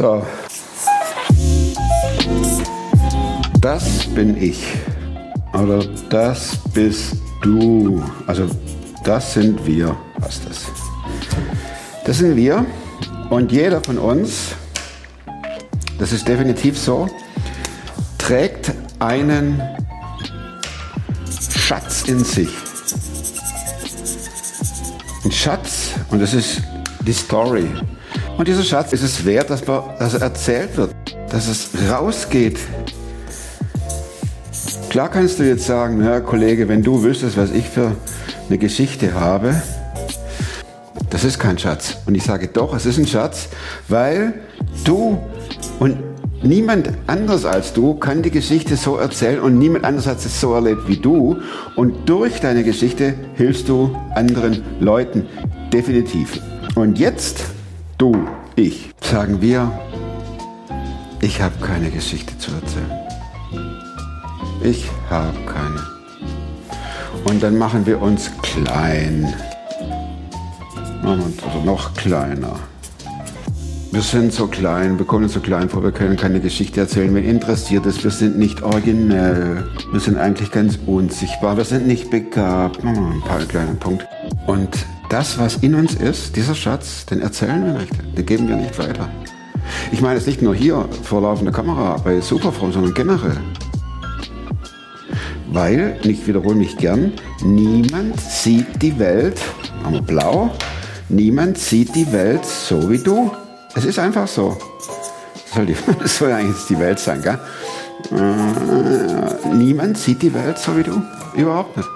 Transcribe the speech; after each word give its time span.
So. 0.00 0.26
Das 3.60 4.06
bin 4.14 4.42
ich. 4.42 4.64
Oder 5.52 5.84
das 6.08 6.56
bist 6.72 7.16
du. 7.42 8.02
Also 8.26 8.48
das 9.04 9.34
sind 9.34 9.66
wir, 9.66 9.94
was 10.16 10.40
das. 10.42 10.64
Das 12.06 12.16
sind 12.16 12.34
wir. 12.34 12.64
Und 13.28 13.52
jeder 13.52 13.82
von 13.82 13.98
uns, 13.98 14.54
das 15.98 16.12
ist 16.12 16.26
definitiv 16.26 16.78
so, 16.78 17.06
trägt 18.16 18.72
einen 19.00 19.60
Schatz 21.54 22.04
in 22.08 22.24
sich. 22.24 22.48
Ein 25.26 25.32
Schatz, 25.32 25.90
und 26.08 26.22
das 26.22 26.32
ist 26.32 26.62
die 27.06 27.12
Story. 27.12 27.68
Und 28.40 28.48
dieser 28.48 28.62
Schatz 28.62 28.94
ist 28.94 29.02
es 29.02 29.26
wert, 29.26 29.50
dass, 29.50 29.66
man, 29.66 29.82
dass 29.98 30.14
er 30.14 30.22
erzählt 30.22 30.74
wird, 30.78 30.94
dass 31.28 31.46
es 31.46 31.68
rausgeht. 31.90 32.58
Klar 34.88 35.10
kannst 35.10 35.38
du 35.38 35.42
jetzt 35.42 35.66
sagen, 35.66 36.00
Herr 36.00 36.22
Kollege, 36.22 36.66
wenn 36.66 36.82
du 36.82 37.02
wüsstest, 37.02 37.36
was 37.36 37.50
ich 37.50 37.68
für 37.68 37.92
eine 38.48 38.56
Geschichte 38.56 39.12
habe, 39.12 39.60
das 41.10 41.24
ist 41.24 41.38
kein 41.38 41.58
Schatz. 41.58 41.98
Und 42.06 42.14
ich 42.14 42.22
sage 42.22 42.48
doch, 42.48 42.74
es 42.74 42.86
ist 42.86 42.96
ein 42.96 43.06
Schatz, 43.06 43.50
weil 43.88 44.32
du 44.84 45.18
und 45.78 45.98
niemand 46.42 46.88
anders 47.08 47.44
als 47.44 47.74
du 47.74 47.92
kann 47.92 48.22
die 48.22 48.30
Geschichte 48.30 48.76
so 48.76 48.96
erzählen 48.96 49.40
und 49.40 49.58
niemand 49.58 49.84
anders 49.84 50.06
hat 50.06 50.16
es 50.16 50.40
so 50.40 50.54
erlebt 50.54 50.88
wie 50.88 50.96
du. 50.96 51.36
Und 51.76 52.08
durch 52.08 52.40
deine 52.40 52.64
Geschichte 52.64 53.12
hilfst 53.34 53.68
du 53.68 53.94
anderen 54.14 54.62
Leuten. 54.80 55.26
Definitiv. 55.74 56.40
Und 56.74 56.98
jetzt, 56.98 57.44
du, 58.00 58.26
ich, 58.56 58.90
sagen 59.02 59.42
wir, 59.42 59.70
ich 61.20 61.42
habe 61.42 61.54
keine 61.60 61.90
Geschichte 61.90 62.36
zu 62.38 62.50
erzählen. 62.52 62.90
Ich 64.62 64.90
habe 65.10 65.36
keine. 65.46 65.82
Und 67.24 67.42
dann 67.42 67.58
machen 67.58 67.84
wir 67.84 68.00
uns 68.00 68.30
klein. 68.42 69.34
Machen 71.02 71.22
uns 71.22 71.42
also 71.42 71.60
noch 71.62 71.94
kleiner. 71.94 72.58
Wir 73.92 74.02
sind 74.02 74.32
so 74.32 74.46
klein, 74.46 74.98
wir 74.98 75.04
kommen 75.04 75.28
so 75.28 75.40
klein 75.40 75.68
vor, 75.68 75.82
wir 75.82 75.92
können 75.92 76.16
keine 76.16 76.40
Geschichte 76.40 76.80
erzählen. 76.80 77.12
Wenn 77.14 77.24
interessiert 77.24 77.84
ist, 77.86 78.04
wir 78.04 78.12
sind 78.12 78.38
nicht 78.38 78.62
originell. 78.62 79.68
Wir 79.90 80.00
sind 80.00 80.16
eigentlich 80.16 80.52
ganz 80.52 80.78
unsichtbar. 80.86 81.56
Wir 81.56 81.64
sind 81.64 81.86
nicht 81.86 82.08
begabt. 82.10 82.82
Ein 82.84 83.20
paar 83.26 83.40
kleine 83.40 83.74
Punkte. 83.74 84.06
Und 84.46 84.70
das, 85.10 85.38
was 85.38 85.56
in 85.56 85.74
uns 85.74 85.94
ist, 85.94 86.36
dieser 86.36 86.54
Schatz, 86.54 87.04
den 87.04 87.20
erzählen 87.20 87.64
wir 87.66 87.72
nicht. 87.74 87.92
Den 88.16 88.26
geben 88.26 88.48
wir 88.48 88.56
nicht 88.56 88.78
weiter. 88.78 89.10
Ich 89.92 90.00
meine 90.00 90.18
es 90.18 90.26
nicht 90.26 90.40
nur 90.40 90.54
hier 90.54 90.88
vor 91.02 91.20
laufender 91.20 91.52
Kamera 91.52 91.96
bei 92.02 92.20
Superform, 92.20 92.72
sondern 92.72 92.94
generell. 92.94 93.36
Weil, 95.52 95.98
ich 96.04 96.26
wiederhole 96.28 96.54
mich 96.54 96.76
gern, 96.76 97.12
niemand 97.42 98.20
sieht 98.20 98.80
die 98.80 98.96
Welt, 99.00 99.40
wir 99.88 100.00
blau, 100.00 100.50
niemand 101.08 101.58
sieht 101.58 101.94
die 101.96 102.10
Welt 102.12 102.44
so 102.44 102.88
wie 102.88 102.98
du. 102.98 103.32
Es 103.74 103.84
ist 103.84 103.98
einfach 103.98 104.28
so. 104.28 104.56
Das 105.34 105.54
soll, 105.54 105.66
die, 105.66 105.76
das 105.98 106.18
soll 106.18 106.30
eigentlich 106.32 106.66
die 106.68 106.78
Welt 106.78 107.00
sein, 107.00 107.20
gell? 107.20 107.38
Äh, 108.12 109.54
niemand 109.54 109.98
sieht 109.98 110.22
die 110.22 110.32
Welt 110.32 110.58
so 110.58 110.76
wie 110.76 110.84
du. 110.84 111.02
Überhaupt 111.34 111.76
nicht. 111.76 111.88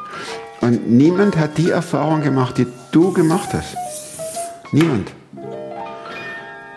Und 0.60 0.90
niemand 0.90 1.36
hat 1.36 1.56
die 1.58 1.70
Erfahrung 1.70 2.22
gemacht, 2.22 2.58
die 2.58 2.66
du 2.94 3.12
gemacht 3.12 3.50
hast. 3.52 3.76
Niemand. 4.72 5.10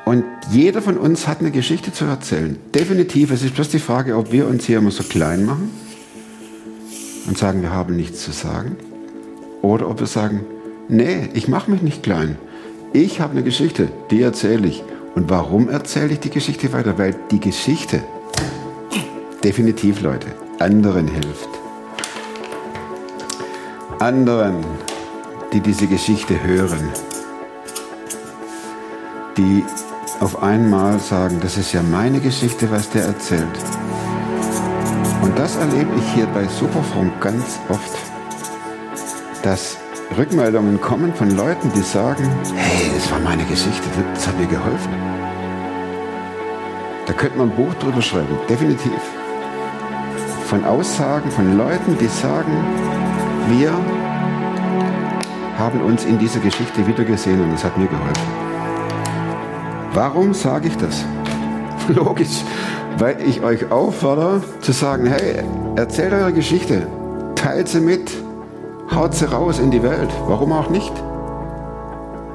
Und 0.05 0.23
jeder 0.51 0.81
von 0.81 0.97
uns 0.97 1.27
hat 1.27 1.41
eine 1.41 1.51
Geschichte 1.51 1.91
zu 1.91 2.05
erzählen. 2.05 2.57
Definitiv. 2.73 3.31
Es 3.31 3.43
ist 3.43 3.55
bloß 3.55 3.69
die 3.69 3.79
Frage, 3.79 4.15
ob 4.15 4.31
wir 4.31 4.47
uns 4.47 4.65
hier 4.65 4.77
immer 4.79 4.91
so 4.91 5.03
klein 5.03 5.45
machen 5.45 5.69
und 7.27 7.37
sagen, 7.37 7.61
wir 7.61 7.71
haben 7.71 7.95
nichts 7.95 8.23
zu 8.23 8.31
sagen. 8.31 8.77
Oder 9.61 9.89
ob 9.89 9.99
wir 9.99 10.07
sagen, 10.07 10.45
nee, 10.87 11.29
ich 11.33 11.47
mache 11.47 11.69
mich 11.69 11.81
nicht 11.81 12.03
klein. 12.03 12.37
Ich 12.93 13.19
habe 13.19 13.33
eine 13.33 13.43
Geschichte, 13.43 13.89
die 14.09 14.21
erzähle 14.21 14.67
ich. 14.67 14.83
Und 15.13 15.29
warum 15.29 15.69
erzähle 15.69 16.13
ich 16.13 16.19
die 16.19 16.29
Geschichte 16.29 16.71
weiter? 16.73 16.97
Weil 16.97 17.15
die 17.31 17.39
Geschichte 17.39 18.01
definitiv, 19.43 20.01
Leute, 20.01 20.27
anderen 20.59 21.07
hilft. 21.07 21.49
Anderen, 23.99 24.63
die 25.53 25.61
diese 25.61 25.87
Geschichte 25.87 26.41
hören, 26.43 26.89
die 29.37 29.63
auf 30.19 30.41
einmal 30.41 30.99
sagen, 30.99 31.39
das 31.41 31.57
ist 31.57 31.73
ja 31.73 31.81
meine 31.83 32.19
Geschichte, 32.19 32.69
was 32.71 32.89
der 32.89 33.05
erzählt. 33.05 33.47
Und 35.21 35.37
das 35.37 35.55
erlebe 35.57 35.91
ich 35.97 36.13
hier 36.13 36.25
bei 36.27 36.45
Superfunk 36.47 37.19
ganz 37.21 37.59
oft, 37.69 37.97
dass 39.43 39.77
Rückmeldungen 40.17 40.81
kommen 40.81 41.13
von 41.13 41.31
Leuten, 41.31 41.71
die 41.75 41.81
sagen, 41.81 42.29
hey, 42.55 42.91
das 42.95 43.11
war 43.11 43.19
meine 43.19 43.43
Geschichte, 43.45 43.87
das 44.13 44.27
hat 44.27 44.37
mir 44.39 44.47
geholfen. 44.47 44.91
Da 47.05 47.13
könnte 47.13 47.37
man 47.37 47.49
ein 47.49 47.55
Buch 47.55 47.73
drüber 47.75 48.01
schreiben, 48.01 48.37
definitiv. 48.49 48.99
Von 50.45 50.65
Aussagen 50.65 51.29
von 51.31 51.57
Leuten, 51.57 51.97
die 51.99 52.07
sagen, 52.07 52.51
wir 53.49 53.71
haben 55.57 55.81
uns 55.81 56.05
in 56.05 56.19
dieser 56.19 56.39
Geschichte 56.39 56.85
wiedergesehen 56.85 57.41
und 57.41 57.53
es 57.53 57.63
hat 57.63 57.77
mir 57.77 57.87
geholfen. 57.87 58.23
Warum 59.93 60.33
sage 60.33 60.67
ich 60.67 60.77
das? 60.77 61.03
Logisch, 61.87 62.43
weil 62.97 63.21
ich 63.27 63.41
euch 63.41 63.71
auffordere 63.71 64.41
zu 64.61 64.71
sagen, 64.71 65.07
hey, 65.07 65.43
erzählt 65.75 66.13
eure 66.13 66.33
Geschichte, 66.33 66.87
teilt 67.35 67.67
sie 67.67 67.81
mit, 67.81 68.11
haut 68.93 69.15
sie 69.15 69.25
raus 69.25 69.59
in 69.59 69.71
die 69.71 69.83
Welt, 69.83 70.09
warum 70.27 70.51
auch 70.51 70.69
nicht? 70.69 70.93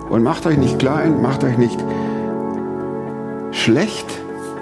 Und 0.09 0.23
macht 0.23 0.47
euch 0.47 0.59
nicht 0.59 0.79
klein, 0.79 1.23
macht 1.23 1.45
euch 1.45 1.59
nicht 1.59 1.79
schlecht. 3.53 4.07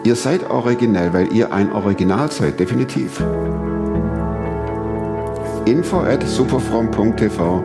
Ihr 0.04 0.16
seid 0.16 0.50
originell, 0.50 1.12
weil 1.12 1.32
ihr 1.32 1.52
ein 1.52 1.72
Original 1.72 2.30
seid, 2.30 2.58
definitiv. 2.60 3.22
info 5.70 6.00
at 6.00 6.22
superfrom.tv 6.26 7.62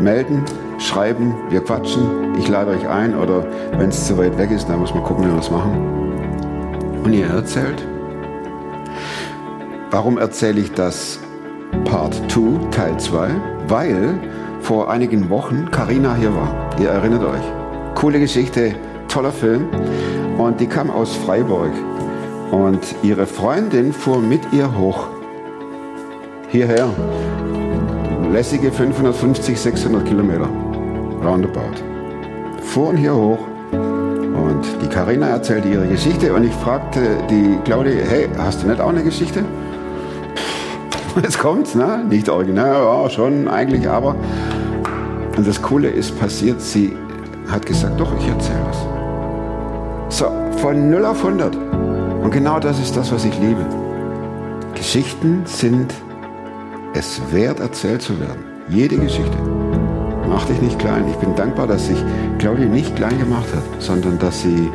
melden, 0.00 0.44
schreiben, 0.78 1.34
wir 1.48 1.62
quatschen, 1.62 2.34
ich 2.38 2.48
lade 2.48 2.70
euch 2.70 2.88
ein 2.88 3.16
oder 3.16 3.44
wenn 3.78 3.88
es 3.88 4.06
zu 4.06 4.16
weit 4.18 4.38
weg 4.38 4.50
ist, 4.50 4.68
dann 4.68 4.78
muss 4.78 4.94
man 4.94 5.02
gucken, 5.02 5.24
wie 5.24 5.28
wir 5.28 5.36
das 5.36 5.50
machen. 5.50 7.00
Und 7.04 7.12
ihr 7.12 7.26
erzählt. 7.26 7.86
Warum 9.90 10.18
erzähle 10.18 10.60
ich 10.60 10.72
das 10.72 11.18
Part 11.84 12.14
2, 12.30 12.70
Teil 12.70 12.98
2? 12.98 13.30
Weil 13.68 14.20
vor 14.60 14.90
einigen 14.90 15.30
Wochen 15.30 15.70
Karina 15.70 16.14
hier 16.14 16.34
war. 16.34 16.70
Ihr 16.78 16.90
erinnert 16.90 17.24
euch. 17.24 17.42
Coole 17.94 18.20
Geschichte, 18.20 18.74
toller 19.08 19.32
Film. 19.32 19.68
Und 20.36 20.60
die 20.60 20.66
kam 20.66 20.90
aus 20.90 21.16
Freiburg. 21.16 21.72
Und 22.50 22.80
ihre 23.02 23.26
Freundin 23.26 23.92
fuhr 23.92 24.20
mit 24.20 24.40
ihr 24.52 24.76
hoch. 24.76 25.08
Hierher. 26.48 26.88
Lässige 28.32 28.70
550, 28.70 29.58
600 29.58 30.04
Kilometer. 30.04 30.48
Roundabout. 31.24 31.82
Fuhren 32.62 32.96
hier 32.96 33.14
hoch. 33.14 33.38
Und 33.72 34.62
die 34.82 34.86
Karina 34.86 35.28
erzählte 35.28 35.68
ihre 35.68 35.86
Geschichte 35.88 36.32
und 36.34 36.44
ich 36.44 36.52
fragte 36.52 37.00
die 37.30 37.58
Claudia, 37.64 37.92
hey, 38.06 38.28
hast 38.38 38.62
du 38.62 38.68
nicht 38.68 38.80
auch 38.80 38.90
eine 38.90 39.02
Geschichte? 39.02 39.44
Jetzt 41.22 41.38
kommt's, 41.38 41.74
ne? 41.74 42.04
Nicht 42.08 42.28
original, 42.28 42.84
ja, 42.84 43.10
schon 43.10 43.48
eigentlich, 43.48 43.88
aber. 43.88 44.14
Und 45.36 45.46
das 45.46 45.60
Coole 45.60 45.88
ist 45.88 46.18
passiert, 46.20 46.60
sie 46.60 46.96
hat 47.50 47.64
gesagt, 47.64 47.98
doch, 47.98 48.12
ich 48.18 48.28
erzähle 48.28 48.60
was. 48.68 50.16
So, 50.16 50.26
von 50.58 50.90
0 50.90 51.04
auf 51.04 51.24
100. 51.24 51.56
Und 52.22 52.30
genau 52.30 52.60
das 52.60 52.78
ist 52.78 52.96
das, 52.96 53.10
was 53.10 53.24
ich 53.24 53.36
liebe. 53.38 53.64
Geschichten 54.74 55.42
sind 55.46 55.94
es 56.98 57.20
wert, 57.30 57.60
erzählt 57.60 58.02
zu 58.02 58.18
werden. 58.18 58.44
Jede 58.68 58.96
Geschichte. 58.96 59.38
Mach 60.28 60.44
dich 60.46 60.60
nicht 60.60 60.78
klein. 60.78 61.08
Ich 61.08 61.16
bin 61.16 61.34
dankbar, 61.36 61.66
dass 61.66 61.86
sich 61.86 61.98
Claudia 62.38 62.66
nicht 62.66 62.94
klein 62.96 63.18
gemacht 63.18 63.46
hat, 63.54 63.62
sondern 63.80 64.18
dass 64.18 64.42
sie 64.42 64.68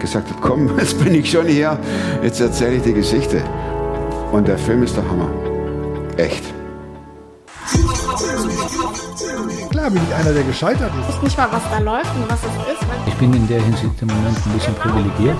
gesagt 0.00 0.28
hat, 0.28 0.40
komm, 0.40 0.68
jetzt 0.78 1.02
bin 1.02 1.14
ich 1.14 1.30
schon 1.30 1.46
hier, 1.46 1.78
jetzt 2.22 2.40
erzähle 2.40 2.76
ich 2.76 2.82
die 2.82 2.94
Geschichte. 2.94 3.42
Und 4.32 4.48
der 4.48 4.58
Film 4.58 4.82
ist 4.82 4.96
der 4.96 5.08
Hammer. 5.08 5.30
Echt. 6.16 6.44
Klar 9.70 9.90
bin 9.90 10.02
ich 10.08 10.14
einer, 10.14 10.32
der 10.32 10.42
gescheitert 10.42 10.90
ist. 11.00 11.08
Ich 11.08 11.16
weiß 11.16 11.22
nicht 11.22 11.38
mal, 11.38 11.48
was 11.52 11.62
da 11.70 11.78
läuft 11.78 12.14
und 12.16 12.28
was 12.28 12.40
es 12.40 12.74
ist. 12.74 12.86
Ich 13.06 13.14
bin 13.14 13.32
in 13.32 13.46
der 13.46 13.62
Hinsicht 13.62 14.02
im 14.02 14.08
Moment 14.08 14.36
ein 14.44 14.52
bisschen 14.52 14.74
privilegiert. 14.74 15.36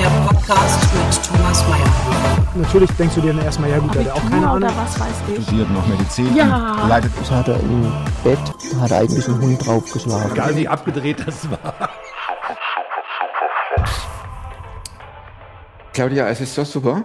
Der 0.00 0.31
Podcast 0.52 0.94
mit 0.94 1.24
Thomas 1.24 1.66
Mayer. 1.66 2.46
Natürlich 2.54 2.90
denkst 2.90 3.14
du 3.14 3.22
dir 3.22 3.32
dann 3.32 3.42
erstmal, 3.42 3.70
ja 3.70 3.78
gut, 3.78 3.90
Abitur 3.90 4.04
der 4.04 4.14
hat 4.14 4.22
auch 4.22 4.30
keine 4.30 4.50
Ahnung. 4.50 4.70
was 4.76 5.00
weiß 5.00 5.08
ich. 5.34 5.44
Studiert 5.44 5.70
noch 5.70 5.86
Medizin. 5.86 6.36
Ja. 6.36 6.86
Leidet. 6.88 7.10
Das 7.18 7.30
hat 7.30 7.48
er 7.48 7.58
im 7.60 7.90
Bett, 8.22 8.38
hat 8.78 8.90
er 8.90 8.98
eigentlich 8.98 9.26
einen 9.28 9.40
Hund 9.40 9.66
draufgeschlagen. 9.66 10.32
Egal 10.32 10.56
wie 10.56 10.68
abgedreht 10.68 11.26
das 11.26 11.50
war. 11.50 11.88
Claudia, 15.94 16.28
es 16.28 16.42
ist 16.42 16.54
so 16.54 16.64
super. 16.64 17.02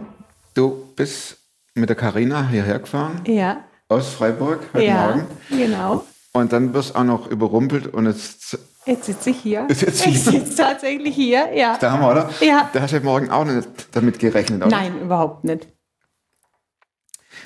Du 0.53 0.89
bist 0.97 1.38
mit 1.73 1.88
der 1.88 1.95
Karina 1.95 2.45
hierher 2.49 2.79
gefahren. 2.79 3.21
Ja. 3.25 3.59
Aus 3.88 4.09
Freiburg 4.09 4.59
heute 4.73 4.85
ja, 4.85 5.07
Morgen. 5.07 5.25
Genau. 5.49 6.05
Und 6.33 6.51
dann 6.51 6.73
wirst 6.73 6.89
du 6.89 6.99
auch 6.99 7.03
noch 7.05 7.27
überrumpelt 7.27 7.88
und 7.88 8.07
jetzt 8.07 8.57
Jetzt 8.88 9.06
sitze 9.06 9.30
ich 9.31 9.38
hier. 9.39 9.66
Jetzt 9.69 9.81
sitzt 9.81 10.07
ich 10.07 10.24
hier. 10.24 10.31
sitze 10.42 10.56
tatsächlich 10.56 11.13
hier, 11.13 11.54
ja. 11.54 11.78
da 11.78 11.92
haben 11.92 12.01
wir, 12.01 12.10
oder? 12.12 12.30
Ja. 12.42 12.69
Da 12.74 12.81
hast 12.81 12.94
du 12.94 13.01
Morgen 13.01 13.30
auch 13.30 13.45
nicht 13.45 13.68
damit 13.92 14.18
gerechnet, 14.18 14.62
oder? 14.63 14.75
Nein, 14.75 15.00
überhaupt 15.01 15.44
nicht. 15.44 15.68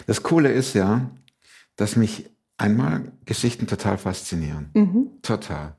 Das 0.08 0.24
Coole 0.24 0.52
ist 0.52 0.74
ja, 0.74 1.10
dass 1.76 1.96
mich 1.96 2.30
einmal 2.58 3.12
Geschichten 3.26 3.68
total 3.68 3.98
faszinieren. 3.98 4.70
Mhm. 4.74 5.10
Total. 5.22 5.76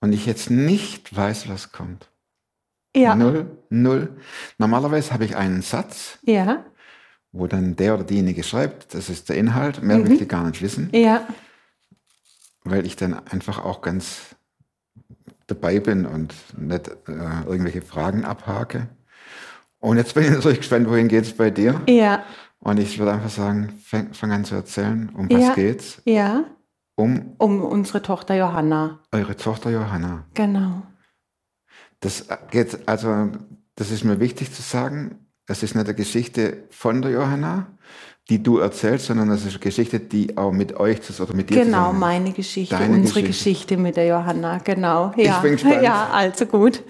Und 0.00 0.12
ich 0.12 0.24
jetzt 0.24 0.50
nicht 0.50 1.14
weiß, 1.14 1.48
was 1.48 1.72
kommt. 1.72 2.08
Ja, 2.94 3.14
Null, 3.14 3.58
null. 3.68 4.16
Normalerweise 4.58 5.12
habe 5.12 5.24
ich 5.24 5.36
einen 5.36 5.62
Satz, 5.62 6.18
ja, 6.22 6.64
wo 7.32 7.46
dann 7.46 7.76
der 7.76 7.94
oder 7.94 8.04
diejenige 8.04 8.42
schreibt, 8.42 8.94
das 8.94 9.08
ist 9.08 9.28
der 9.28 9.36
Inhalt, 9.36 9.82
mehr 9.82 9.98
Mhm. 9.98 10.08
möchte 10.08 10.24
ich 10.24 10.28
gar 10.28 10.44
nicht 10.48 10.60
wissen, 10.62 10.90
ja, 10.92 11.26
weil 12.64 12.84
ich 12.86 12.96
dann 12.96 13.14
einfach 13.28 13.64
auch 13.64 13.80
ganz 13.80 14.34
dabei 15.50 15.80
bin 15.80 16.06
und 16.06 16.34
nicht 16.58 16.88
äh, 16.88 17.12
irgendwelche 17.46 17.82
Fragen 17.82 18.24
abhake. 18.24 18.88
Und 19.78 19.96
jetzt 19.96 20.14
bin 20.14 20.24
ich 20.24 20.30
natürlich 20.30 20.58
gespannt, 20.58 20.88
wohin 20.88 21.08
geht 21.08 21.24
es 21.24 21.32
bei 21.36 21.50
dir? 21.50 21.80
ja, 21.88 22.22
Und 22.58 22.78
ich 22.78 22.98
würde 22.98 23.12
einfach 23.12 23.30
sagen, 23.30 23.80
fang, 23.84 24.12
fang 24.12 24.30
an 24.32 24.44
zu 24.44 24.54
erzählen, 24.54 25.10
um 25.14 25.30
was 25.30 25.42
Ja. 25.42 25.54
geht's? 25.54 26.02
ja. 26.04 26.44
Um 26.96 27.34
Um 27.38 27.62
unsere 27.62 28.02
Tochter 28.02 28.34
Johanna. 28.36 29.00
eure 29.12 29.34
Tochter 29.36 29.70
Johanna. 29.70 30.26
Genau. 30.34 30.82
Das 32.00 32.26
geht, 32.50 32.86
also, 32.86 33.30
das 33.76 33.90
ist 33.90 34.04
mir 34.04 34.20
wichtig 34.20 34.52
zu 34.52 34.60
sagen. 34.62 35.26
Es 35.46 35.62
ist 35.62 35.74
nicht 35.74 35.86
eine 35.86 35.94
Geschichte 35.94 36.64
von 36.70 37.00
der 37.00 37.12
Johanna, 37.12 37.68
die 38.30 38.42
du 38.42 38.58
erzählst, 38.58 39.06
sondern 39.06 39.28
es 39.30 39.44
ist 39.44 39.50
eine 39.50 39.58
Geschichte, 39.58 39.98
die 40.00 40.38
auch 40.38 40.52
mit 40.52 40.78
euch 40.78 41.02
zu 41.02 41.20
oder 41.22 41.34
mit 41.34 41.50
dir 41.50 41.64
Genau, 41.64 41.78
zusammen. 41.78 41.98
meine 41.98 42.32
Geschichte, 42.32 42.76
Deine 42.76 42.94
unsere 42.94 43.22
Geschichte. 43.22 43.26
Geschichte. 43.26 43.76
mit 43.76 43.96
der 43.96 44.06
Johanna, 44.06 44.58
genau. 44.58 45.12
Ja, 45.16 45.40
bin 45.40 45.52
gespannt. 45.52 45.82
Ja, 45.82 46.08
also 46.12 46.46
gut. 46.46 46.82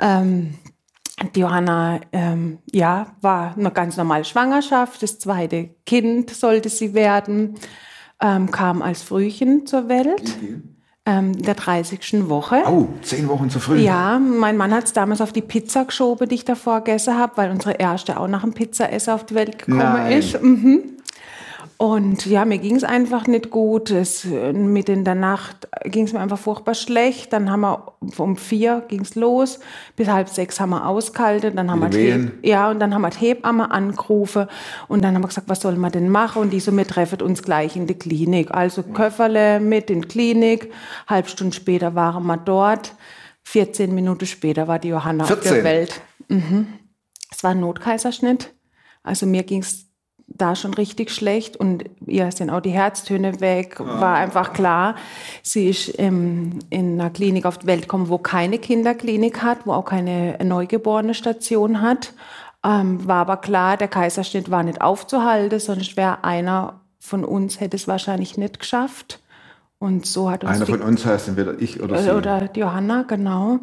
Ähm, 0.00 0.54
die 1.34 1.40
Johanna, 1.40 2.00
ähm, 2.12 2.58
ja, 2.72 3.16
war 3.20 3.56
eine 3.56 3.70
ganz 3.72 3.96
normale 3.96 4.24
Schwangerschaft. 4.24 5.02
Das 5.02 5.18
zweite 5.18 5.70
Kind 5.84 6.30
sollte 6.30 6.68
sie 6.68 6.94
werden, 6.94 7.54
ähm, 8.22 8.50
kam 8.50 8.80
als 8.80 9.02
Frühchen 9.02 9.66
zur 9.66 9.88
Welt, 9.88 10.36
ähm, 11.06 11.36
der 11.40 11.54
30. 11.54 12.28
Woche. 12.28 12.62
Oh, 12.66 12.88
zehn 13.02 13.28
Wochen 13.28 13.50
zu 13.50 13.60
früh. 13.60 13.78
Ja, 13.78 14.18
mein 14.18 14.56
Mann 14.56 14.72
hat 14.72 14.84
es 14.84 14.92
damals 14.92 15.20
auf 15.20 15.32
die 15.32 15.42
Pizza 15.42 15.84
geschoben, 15.84 16.28
die 16.28 16.36
ich 16.36 16.44
davor 16.44 16.80
gegessen 16.80 17.18
habe, 17.18 17.36
weil 17.36 17.50
unsere 17.50 17.74
erste 17.74 18.18
auch 18.18 18.28
nach 18.28 18.42
dem 18.42 18.54
Pizzaesser 18.54 19.14
auf 19.14 19.26
die 19.26 19.34
Welt 19.34 19.58
gekommen 19.58 19.78
Nein. 19.78 20.18
ist. 20.18 20.42
Mhm. 20.42 20.93
Und 21.76 22.26
ja, 22.26 22.44
mir 22.44 22.58
ging 22.58 22.76
es 22.76 22.84
einfach 22.84 23.26
nicht 23.26 23.50
gut. 23.50 23.90
Es, 23.90 24.24
mit 24.24 24.88
in 24.88 25.04
der 25.04 25.16
Nacht 25.16 25.68
ging 25.84 26.04
es 26.04 26.12
mir 26.12 26.20
einfach 26.20 26.38
furchtbar 26.38 26.74
schlecht. 26.74 27.32
Dann 27.32 27.50
haben 27.50 27.62
wir 27.62 27.94
um 28.16 28.36
vier 28.36 28.84
ging 28.88 29.00
es 29.00 29.16
los, 29.16 29.58
bis 29.96 30.08
halb 30.08 30.28
sechs 30.28 30.60
haben 30.60 30.70
wir 30.70 30.86
ausgehalten. 30.86 31.56
Dann 31.56 31.70
haben 31.70 31.92
wir 31.92 32.30
ja, 32.42 32.70
und 32.70 32.78
dann 32.78 32.94
haben 32.94 33.02
wir 33.02 33.10
die 33.10 33.18
Hebamme 33.18 33.70
angerufen 33.70 34.46
und 34.86 35.02
dann 35.02 35.14
haben 35.14 35.22
wir 35.22 35.28
gesagt, 35.28 35.48
was 35.48 35.60
soll 35.60 35.74
man 35.76 35.90
denn 35.90 36.08
machen? 36.08 36.42
Und 36.42 36.52
die 36.52 36.60
so, 36.60 36.74
wir 36.76 36.86
treffen 36.86 37.22
uns 37.22 37.42
gleich 37.42 37.76
in 37.76 37.86
die 37.88 37.94
Klinik. 37.94 38.52
Also 38.52 38.84
Köfferle 38.84 39.58
mit 39.58 39.90
in 39.90 40.02
die 40.02 40.08
Klinik. 40.08 40.72
Halb 41.08 41.28
Stunde 41.28 41.56
später 41.56 41.94
waren 41.94 42.24
wir 42.26 42.36
dort. 42.36 42.94
14 43.42 43.94
Minuten 43.94 44.26
später 44.26 44.68
war 44.68 44.78
die 44.78 44.88
Johanna 44.88 45.24
auf 45.24 45.28
14? 45.28 45.54
der 45.54 45.64
Welt. 45.64 46.00
Mhm. 46.28 46.66
Es 47.30 47.42
war 47.42 47.50
ein 47.50 47.60
Notkaiserschnitt. 47.60 48.54
Also 49.02 49.26
mir 49.26 49.42
ging 49.42 49.60
es 49.60 49.86
da 50.34 50.56
schon 50.56 50.74
richtig 50.74 51.10
schlecht 51.10 51.56
und 51.56 51.84
ihr 52.06 52.30
sind 52.32 52.50
auch 52.50 52.60
die 52.60 52.70
Herztöne 52.70 53.40
weg, 53.40 53.78
war 53.78 54.16
einfach 54.16 54.52
klar. 54.52 54.96
Sie 55.42 55.68
ist 55.68 55.98
ähm, 55.98 56.58
in 56.70 57.00
einer 57.00 57.10
Klinik 57.10 57.46
auf 57.46 57.58
die 57.58 57.66
Welt 57.66 57.82
gekommen, 57.82 58.08
wo 58.08 58.18
keine 58.18 58.58
Kinderklinik 58.58 59.42
hat, 59.42 59.58
wo 59.64 59.72
auch 59.72 59.84
keine 59.84 60.36
neugeborene 60.42 61.14
Station 61.14 61.80
hat. 61.80 62.12
Ähm, 62.64 63.06
war 63.06 63.16
aber 63.16 63.36
klar, 63.36 63.76
der 63.76 63.88
Kaiserschnitt 63.88 64.50
war 64.50 64.64
nicht 64.64 64.80
aufzuhalten, 64.80 65.60
sonst 65.60 65.96
wäre 65.96 66.24
einer 66.24 66.80
von 66.98 67.24
uns, 67.24 67.60
hätte 67.60 67.76
es 67.76 67.86
wahrscheinlich 67.86 68.36
nicht 68.36 68.58
geschafft. 68.58 69.20
Und 69.78 70.06
so 70.06 70.30
hat 70.30 70.44
uns 70.44 70.56
Einer 70.56 70.66
von 70.66 70.80
uns 70.80 71.04
heißt 71.04 71.28
entweder 71.28 71.60
ich 71.60 71.82
oder 71.82 72.02
sie. 72.02 72.10
oder 72.10 72.48
Johanna, 72.54 73.02
genau. 73.02 73.60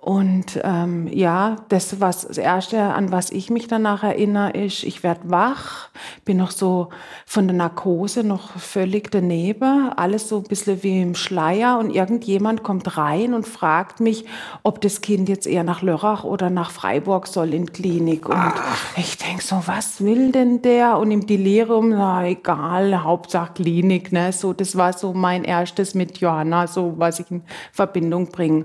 Und 0.00 0.58
ähm, 0.64 1.08
ja, 1.12 1.56
das, 1.68 2.00
was 2.00 2.26
das 2.26 2.38
Erste, 2.38 2.80
an 2.80 3.12
was 3.12 3.30
ich 3.30 3.50
mich 3.50 3.68
danach 3.68 4.02
erinnere, 4.02 4.52
ist, 4.52 4.82
ich 4.82 5.02
werde 5.02 5.20
wach, 5.24 5.90
bin 6.24 6.38
noch 6.38 6.52
so 6.52 6.88
von 7.26 7.46
der 7.46 7.54
Narkose 7.54 8.24
noch 8.24 8.56
völlig 8.56 9.10
daneben, 9.10 9.92
alles 9.94 10.30
so 10.30 10.38
ein 10.38 10.44
bisschen 10.44 10.82
wie 10.82 11.02
im 11.02 11.14
Schleier 11.14 11.78
und 11.78 11.90
irgendjemand 11.90 12.62
kommt 12.62 12.96
rein 12.96 13.34
und 13.34 13.46
fragt 13.46 14.00
mich, 14.00 14.24
ob 14.62 14.80
das 14.80 15.02
Kind 15.02 15.28
jetzt 15.28 15.46
eher 15.46 15.64
nach 15.64 15.82
Lörrach 15.82 16.24
oder 16.24 16.48
nach 16.48 16.70
Freiburg 16.70 17.26
soll 17.26 17.52
in 17.52 17.70
Klinik. 17.70 18.26
Und 18.26 18.54
ich 18.96 19.18
denke 19.18 19.44
so, 19.44 19.62
was 19.66 20.02
will 20.02 20.32
denn 20.32 20.62
der? 20.62 20.96
Und 20.96 21.10
im 21.10 21.26
Delirium, 21.26 21.90
na 21.90 22.26
egal, 22.26 23.04
Hauptsache 23.04 23.52
Klinik, 23.52 24.12
ne? 24.12 24.32
So, 24.32 24.54
das 24.54 24.76
war 24.78 24.94
so 24.94 25.12
mein 25.12 25.44
erstes 25.44 25.94
mit 25.94 26.18
Johanna, 26.18 26.66
so 26.66 26.94
was 26.96 27.20
ich 27.20 27.30
in 27.30 27.42
Verbindung 27.70 28.28
bringe. 28.28 28.64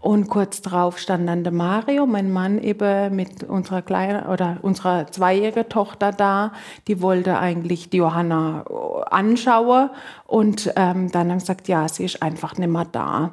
Und 0.00 0.28
kurz 0.28 0.63
drauf 0.64 0.98
stand 0.98 1.28
dann 1.28 1.44
der 1.44 1.52
Mario, 1.52 2.06
mein 2.06 2.32
Mann 2.32 2.58
eben 2.58 3.14
mit 3.14 3.44
unserer 3.44 3.82
kleinen 3.82 4.26
oder 4.26 4.56
unserer 4.62 5.06
zweijährigen 5.06 5.68
Tochter 5.68 6.10
da. 6.10 6.52
Die 6.88 7.00
wollte 7.00 7.38
eigentlich 7.38 7.90
die 7.90 7.98
Johanna 7.98 8.64
äh, 8.68 9.14
anschauen 9.14 9.90
und 10.26 10.72
ähm, 10.76 11.10
dann 11.12 11.30
haben 11.30 11.38
sie 11.38 11.46
gesagt, 11.46 11.68
ja, 11.68 11.86
sie 11.88 12.04
ist 12.04 12.22
einfach 12.22 12.58
nicht 12.58 12.70
mehr 12.70 12.86
da. 12.90 13.30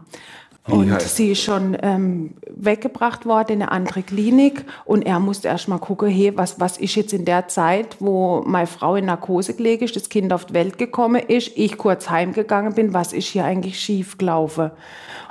Und 0.68 0.90
Ja. 0.90 1.00
sie 1.00 1.32
ist 1.32 1.42
schon 1.42 1.76
ähm, 1.82 2.36
weggebracht 2.48 3.26
worden 3.26 3.54
in 3.54 3.62
eine 3.64 3.72
andere 3.72 4.04
Klinik 4.04 4.64
und 4.86 5.02
er 5.02 5.20
musste 5.20 5.48
erst 5.48 5.68
mal 5.68 5.80
gucken, 5.80 6.10
hey, 6.10 6.38
was, 6.38 6.60
was 6.60 6.78
ist 6.78 6.94
jetzt 6.94 7.14
in 7.14 7.26
der 7.26 7.48
Zeit, 7.48 7.98
wo 8.00 8.44
meine 8.46 8.68
Frau 8.68 8.96
in 8.96 9.06
Narkose 9.06 9.56
gelegen 9.56 9.86
ist, 9.86 9.96
das 9.96 10.10
Kind 10.10 10.32
auf 10.32 10.46
die 10.46 10.54
Welt 10.54 10.78
gekommen 10.78 11.22
ist, 11.28 11.52
ich 11.56 11.80
kurz 11.80 12.12
heimgegangen 12.12 12.76
bin, 12.76 12.94
was 12.94 13.12
ist 13.12 13.30
hier 13.30 13.44
eigentlich 13.44 13.80
schief 13.80 14.20
gelaufen? 14.20 14.70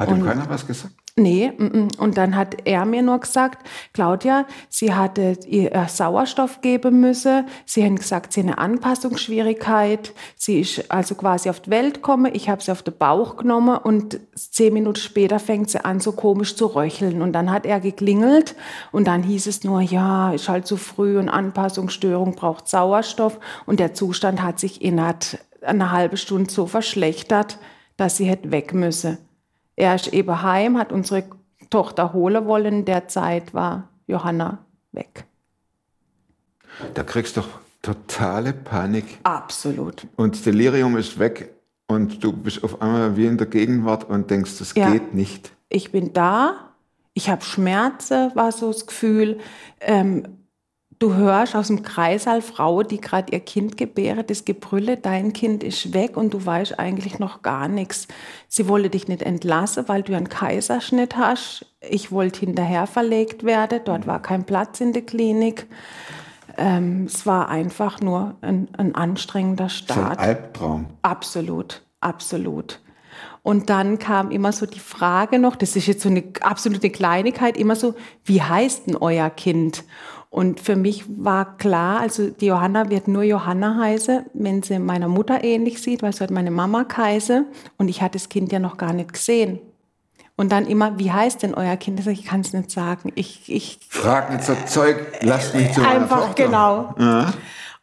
Hat 0.01 0.11
ihm 0.11 0.25
keiner 0.25 0.49
was 0.49 0.67
gesagt? 0.67 0.95
Nee, 1.17 1.53
und 1.99 2.17
dann 2.17 2.35
hat 2.35 2.67
er 2.67 2.87
mir 2.87 3.03
nur 3.03 3.19
gesagt, 3.21 3.69
Claudia, 3.93 4.47
sie 4.71 4.95
hatte 4.95 5.37
ihr 5.47 5.75
äh, 5.75 5.89
Sauerstoff 5.89 6.63
geben 6.63 7.01
müssen. 7.01 7.47
Sie 7.67 7.85
haben 7.85 7.97
gesagt, 7.97 8.33
sie 8.33 8.41
hat 8.41 8.47
eine 8.47 8.59
Anpassungsschwierigkeit. 8.59 10.15
Sie 10.37 10.61
ist 10.61 10.91
also 10.91 11.17
quasi 11.17 11.51
auf 11.51 11.61
die 11.61 11.71
Welt 11.71 11.97
gekommen. 11.97 12.33
Ich 12.33 12.49
habe 12.49 12.63
sie 12.63 12.73
auf 12.73 12.83
den 12.83 12.97
Bauch 12.97 13.37
genommen 13.37 13.77
und 13.77 14.21
zehn 14.35 14.73
Minuten 14.73 14.97
später 14.97 15.39
fängt 15.39 15.69
sie 15.69 15.85
an, 15.85 16.01
so 16.01 16.13
komisch 16.13 16.57
zu 16.57 16.67
röcheln. 16.67 17.21
Und 17.21 17.35
dann 17.35 17.51
hat 17.51 17.67
er 17.67 17.81
geklingelt 17.81 18.57
und 18.91 19.07
dann 19.07 19.23
hieß 19.23 19.49
es 19.49 19.65
nur, 19.65 19.83
ja, 19.83 20.33
ist 20.33 20.49
halt 20.49 20.67
zu 20.67 20.79
früh 20.79 21.19
und 21.19 21.29
Anpassungsstörung 21.29 22.37
braucht 22.37 22.69
Sauerstoff. 22.69 23.39
Und 23.67 23.81
der 23.81 23.93
Zustand 23.93 24.43
hat 24.43 24.59
sich 24.59 24.81
innerhalb 24.81 25.39
einer 25.61 25.91
halben 25.91 26.17
Stunde 26.17 26.51
so 26.51 26.67
verschlechtert, 26.67 27.59
dass 27.99 28.17
sie 28.17 28.25
hätte 28.25 28.51
weg 28.51 28.73
müsse. 28.73 29.19
Er 29.81 29.95
ist 29.95 30.09
eben 30.09 30.43
heim, 30.43 30.77
hat 30.77 30.93
unsere 30.93 31.25
Tochter 31.71 32.13
holen 32.13 32.45
wollen. 32.45 32.81
In 32.81 32.85
der 32.85 33.09
Zeit 33.09 33.55
war 33.55 33.89
Johanna 34.07 34.59
weg. 34.93 35.25
Da 36.93 37.03
kriegst 37.03 37.37
du 37.39 37.41
doch 37.41 37.49
totale 37.81 38.53
Panik 38.53 39.19
Absolut. 39.23 40.07
und 40.17 40.35
das 40.35 40.43
Delirium 40.43 40.99
ist 40.99 41.19
weg 41.19 41.55
und 41.89 42.23
du 42.23 42.31
bist 42.31 42.63
auf 42.63 42.83
einmal 42.83 43.17
wie 43.17 43.25
in 43.25 43.39
der 43.39 43.47
Gegenwart 43.47 44.05
und 44.05 44.31
denkst, 44.31 44.59
das 44.59 44.75
Ja. 44.75 44.91
geht 44.91 45.15
nicht. 45.15 45.51
Ich 45.71 45.91
bin 45.91 46.13
da, 46.13 46.57
ich 47.15 47.31
habe 47.31 47.43
Schmerzen, 47.43 48.33
war 48.35 48.53
so 48.53 48.71
das 48.71 48.87
Gefühl. 48.87 49.39
Ähm, 49.81 50.25
du 51.01 51.15
hörst 51.15 51.57
aus 51.57 51.67
dem 51.67 51.83
Kreißsaal 51.83 52.43
Frau, 52.43 52.83
die 52.85 53.01
gerade 53.01 53.33
ihr 53.33 53.41
Kind 53.41 53.77
gebäre, 53.77 54.23
das 54.23 54.45
Gebrülle, 54.45 54.97
dein 54.97 55.33
Kind 55.33 55.65
ist 55.65 55.93
weg 55.93 56.17
und 56.17 56.33
du 56.33 56.45
weißt 56.45 56.79
eigentlich 56.79 57.19
noch 57.19 57.43
gar 57.43 57.67
nichts. 57.67 58.07
Sie 58.49 58.69
wollte 58.69 58.91
dich 58.91 59.09
nicht 59.09 59.23
entlassen, 59.23 59.89
weil 59.89 60.03
du 60.03 60.15
einen 60.15 60.29
Kaiserschnitt 60.29 61.17
hast. 61.17 61.67
Ich 61.81 62.13
wollte 62.13 62.41
hinterher 62.41 62.87
verlegt 62.87 63.45
werden, 63.45 63.81
dort 63.85 64.07
war 64.07 64.21
kein 64.23 64.45
Platz 64.45 64.81
in 64.81 64.93
der 64.93 65.03
Klinik. 65.03 65.67
Ähm, 66.59 67.07
es 67.07 67.25
war 67.25 67.49
einfach 67.49 68.01
nur 68.01 68.37
ein, 68.43 68.69
ein 68.77 68.95
anstrengender 68.95 69.65
Das 69.65 69.75
ist 69.75 69.91
ein 69.91 69.97
Start. 69.97 70.19
Albtraum. 70.19 70.87
Absolut, 71.01 71.83
absolut. 72.01 72.81
Und 73.43 73.71
dann 73.71 73.99
kam 73.99 74.31
immer 74.31 74.53
so 74.53 74.67
die 74.67 74.81
Frage 74.81 75.39
noch, 75.39 75.57
das 75.57 75.77
ist 75.77 75.87
jetzt 75.87 76.03
so 76.03 76.09
eine 76.09 76.25
absolute 76.41 76.91
Kleinigkeit, 76.91 77.57
immer 77.57 77.77
so, 77.77 77.95
wie 78.25 78.43
heißt 78.43 78.87
denn 78.87 78.97
euer 78.97 79.31
Kind? 79.31 79.85
Und 80.31 80.61
für 80.61 80.77
mich 80.77 81.05
war 81.09 81.57
klar, 81.57 82.01
also 82.01 82.31
die 82.31 82.47
Johanna 82.47 82.89
wird 82.89 83.09
nur 83.09 83.25
Johanna 83.25 83.77
heißen, 83.79 84.27
wenn 84.33 84.63
sie 84.63 84.79
meiner 84.79 85.09
Mutter 85.09 85.43
ähnlich 85.43 85.83
sieht, 85.83 86.03
weil 86.03 86.13
sie 86.13 86.23
hat 86.23 86.31
meine 86.31 86.53
Mama 86.53 86.87
heiße 86.97 87.47
und 87.79 87.89
ich 87.89 88.01
hatte 88.01 88.13
das 88.13 88.29
Kind 88.29 88.53
ja 88.53 88.61
noch 88.61 88.77
gar 88.77 88.93
nicht 88.93 89.13
gesehen. 89.13 89.59
Und 90.37 90.53
dann 90.53 90.67
immer, 90.67 90.99
wie 90.99 91.13
heißt 91.13 91.43
denn 91.43 91.53
euer 91.53 91.77
Kind? 91.77 92.07
Ich, 92.07 92.25
kann 92.25 92.41
es 92.41 92.55
nicht 92.55 92.71
sagen. 92.71 93.13
Ich, 93.15 93.53
ich 93.53 93.81
Frag 93.91 94.33
nicht 94.33 94.45
so 94.45 94.55
Zeug, 94.67 94.97
lass 95.21 95.53
mich 95.53 95.73
zu 95.73 95.87
einfach 95.87 96.35
genau. 96.35 96.95
Ja. 96.99 97.33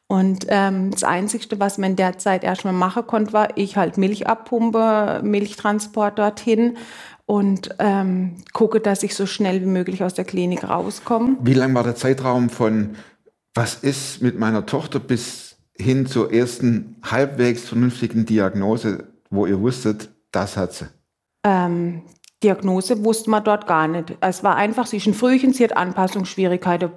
Und 0.10 0.46
ähm, 0.48 0.92
das 0.92 1.04
Einzige, 1.04 1.60
was 1.60 1.78
man 1.78 1.92
in 1.92 1.96
der 1.98 2.18
Zeit 2.18 2.44
erstmal 2.44 2.74
machen 2.74 3.06
konnte, 3.06 3.34
war, 3.34 3.58
ich 3.58 3.76
halt 3.76 3.98
Milch 3.98 4.28
abpumpe, 4.28 5.22
Milchtransport 5.24 6.18
dorthin 6.18 6.78
und 7.26 7.76
ähm, 7.80 8.38
gucke, 8.54 8.80
dass 8.80 9.04
ich 9.04 9.16
so 9.16 9.26
schnell 9.26 9.62
wie 9.62 9.66
möglich 9.66 10.04
aus 10.04 10.14
der 10.14 10.24
Klinik 10.24 10.64
rauskomme. 10.64 11.36
Wie 11.42 11.54
lang 11.54 11.76
war 11.76 11.84
der 11.84 11.96
Zeitraum 11.96 12.50
von, 12.50 12.96
was 13.54 13.76
ist 13.76 14.22
mit 14.22 14.40
meiner 14.40 14.66
Tochter 14.66 15.00
bis 15.00 15.58
hin 15.76 16.06
zur 16.06 16.32
ersten 16.32 16.96
halbwegs 17.04 17.68
vernünftigen 17.68 18.26
Diagnose, 18.26 19.10
wo 19.30 19.46
ihr 19.46 19.60
wusstet, 19.60 20.10
das 20.32 20.56
hat 20.56 20.74
sie? 20.74 20.86
Ähm, 21.44 22.04
Diagnose 22.44 23.04
wusste 23.04 23.30
man 23.30 23.44
dort 23.44 23.68
gar 23.68 23.88
nicht. 23.90 24.18
Es 24.22 24.44
war 24.44 24.56
einfach, 24.56 24.86
sie 24.86 24.98
ist 24.98 25.08
ein 25.08 25.14
Frühchen, 25.14 25.54
sie 25.54 25.66
hat 25.66 25.76
Anpassungsschwierigkeiten. 25.76 26.92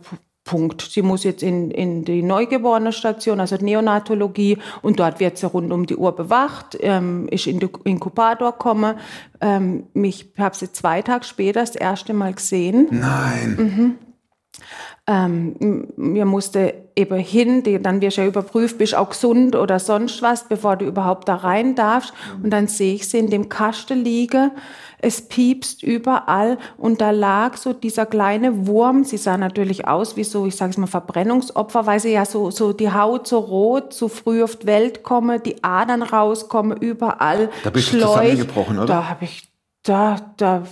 Punkt. 0.50 0.82
Sie 0.82 1.02
muss 1.02 1.22
jetzt 1.22 1.44
in, 1.44 1.70
in 1.70 2.04
die 2.04 2.22
Neugeborene-Station, 2.22 3.38
also 3.38 3.56
Neonatologie, 3.56 4.58
und 4.82 4.98
dort 4.98 5.20
wird 5.20 5.38
sie 5.38 5.46
rund 5.46 5.72
um 5.72 5.86
die 5.86 5.96
Uhr 5.96 6.16
bewacht. 6.16 6.76
Ähm, 6.80 7.28
ist 7.30 7.46
in 7.46 7.60
den 7.60 7.70
Inkubator 7.84 8.52
komme. 8.58 8.96
Ähm, 9.40 9.84
ich 9.94 10.32
habe 10.36 10.56
sie 10.56 10.72
zwei 10.72 11.02
Tage 11.02 11.24
später 11.24 11.60
das 11.60 11.76
erste 11.76 12.12
Mal 12.14 12.32
gesehen. 12.34 12.88
Nein. 12.90 13.96
Ähm, 15.06 15.56
m- 15.60 15.88
mir 15.96 16.24
musste 16.24 16.74
eben 16.96 17.18
hin, 17.18 17.62
die, 17.62 17.80
dann 17.80 18.00
wirst 18.00 18.16
du 18.16 18.22
ja 18.22 18.28
überprüft, 18.28 18.78
bist 18.78 18.94
auch 18.94 19.10
gesund 19.10 19.56
oder 19.56 19.78
sonst 19.78 20.20
was, 20.22 20.48
bevor 20.48 20.76
du 20.76 20.84
überhaupt 20.84 21.28
da 21.28 21.36
rein 21.36 21.74
darfst. 21.74 22.12
Und 22.42 22.50
dann 22.50 22.66
sehe 22.66 22.94
ich 22.94 23.08
sie 23.08 23.18
in 23.18 23.30
dem 23.30 23.48
Kasten 23.48 24.04
liegen, 24.04 24.50
es 25.02 25.22
piepst 25.22 25.82
überall 25.82 26.58
und 26.76 27.00
da 27.00 27.10
lag 27.10 27.56
so 27.56 27.72
dieser 27.72 28.06
kleine 28.06 28.66
Wurm, 28.66 29.04
sie 29.04 29.16
sah 29.16 29.36
natürlich 29.36 29.88
aus 29.88 30.16
wie 30.16 30.24
so, 30.24 30.46
ich 30.46 30.56
sage 30.56 30.70
es 30.70 30.76
mal, 30.76 30.86
Verbrennungsopfer, 30.86 31.86
weil 31.86 32.00
sie 32.00 32.12
ja 32.12 32.24
so, 32.24 32.50
so 32.50 32.72
die 32.72 32.92
Haut 32.92 33.26
so 33.26 33.38
rot, 33.38 33.92
so 33.94 34.08
früh 34.08 34.42
auf 34.42 34.56
die 34.56 34.66
Welt 34.66 35.02
komme, 35.02 35.40
die 35.40 35.64
Adern 35.64 36.02
rauskommen, 36.02 36.76
überall. 36.78 37.50
Da 37.64 37.70
bist 37.70 37.92
du 37.92 37.96
Schläuch. 37.96 38.12
zusammengebrochen, 38.12 38.78
oder? 38.78 38.86
Da 38.86 39.08
habe 39.08 39.24
ich, 39.24 39.48
da, 39.82 40.16
da 40.36 40.64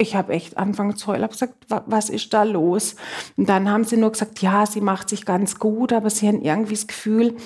ich 0.00 0.16
habe 0.16 0.32
echt 0.32 0.56
angefangen 0.58 0.96
zu 0.96 1.06
heulen, 1.08 1.22
habe 1.22 1.32
gesagt, 1.32 1.54
"Wa- 1.68 1.84
was 1.86 2.08
ist 2.10 2.32
da 2.34 2.42
los? 2.42 2.96
Und 3.36 3.48
dann 3.48 3.70
haben 3.70 3.84
sie 3.84 3.96
nur 3.96 4.10
gesagt, 4.12 4.40
ja, 4.42 4.66
sie 4.66 4.80
macht 4.80 5.08
sich 5.08 5.24
ganz 5.26 5.58
gut, 5.58 5.92
aber 5.92 6.10
sie 6.10 6.26
haben 6.28 6.42
irgendwie 6.42 6.74
das 6.74 6.86
Gefühl, 6.86 7.36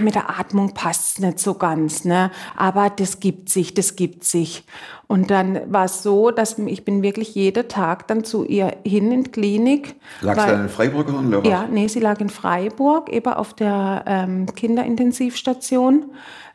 mit 0.00 0.14
der 0.14 0.30
Atmung 0.38 0.72
passt 0.74 1.18
es 1.18 1.18
nicht 1.24 1.38
so 1.38 1.54
ganz, 1.54 2.04
ne? 2.04 2.30
Aber 2.56 2.90
das 2.90 3.20
gibt 3.20 3.48
sich, 3.48 3.74
das 3.74 3.96
gibt 3.96 4.24
sich. 4.24 4.64
Und 5.08 5.30
dann 5.30 5.60
war 5.72 5.84
es 5.84 6.02
so, 6.02 6.30
dass 6.32 6.58
ich 6.58 6.84
bin 6.84 7.02
wirklich 7.02 7.34
jeden 7.36 7.68
Tag 7.68 8.08
dann 8.08 8.24
zu 8.24 8.44
ihr 8.44 8.76
hin 8.84 9.12
in 9.12 9.22
die 9.24 9.30
Klinik. 9.30 9.94
Weil- 10.20 10.34
dann 10.34 10.62
in 10.62 10.68
Freiburg 10.68 11.08
oder 11.08 11.20
in 11.20 11.30
Lörrach? 11.30 11.44
ja, 11.48 11.68
nee, 11.70 11.86
sie 11.88 12.00
lag 12.00 12.20
in 12.20 12.28
Freiburg, 12.28 13.08
eben 13.12 13.32
auf 13.32 13.54
der 13.54 14.02
ähm, 14.06 14.46
Kinderintensivstation. 14.54 16.06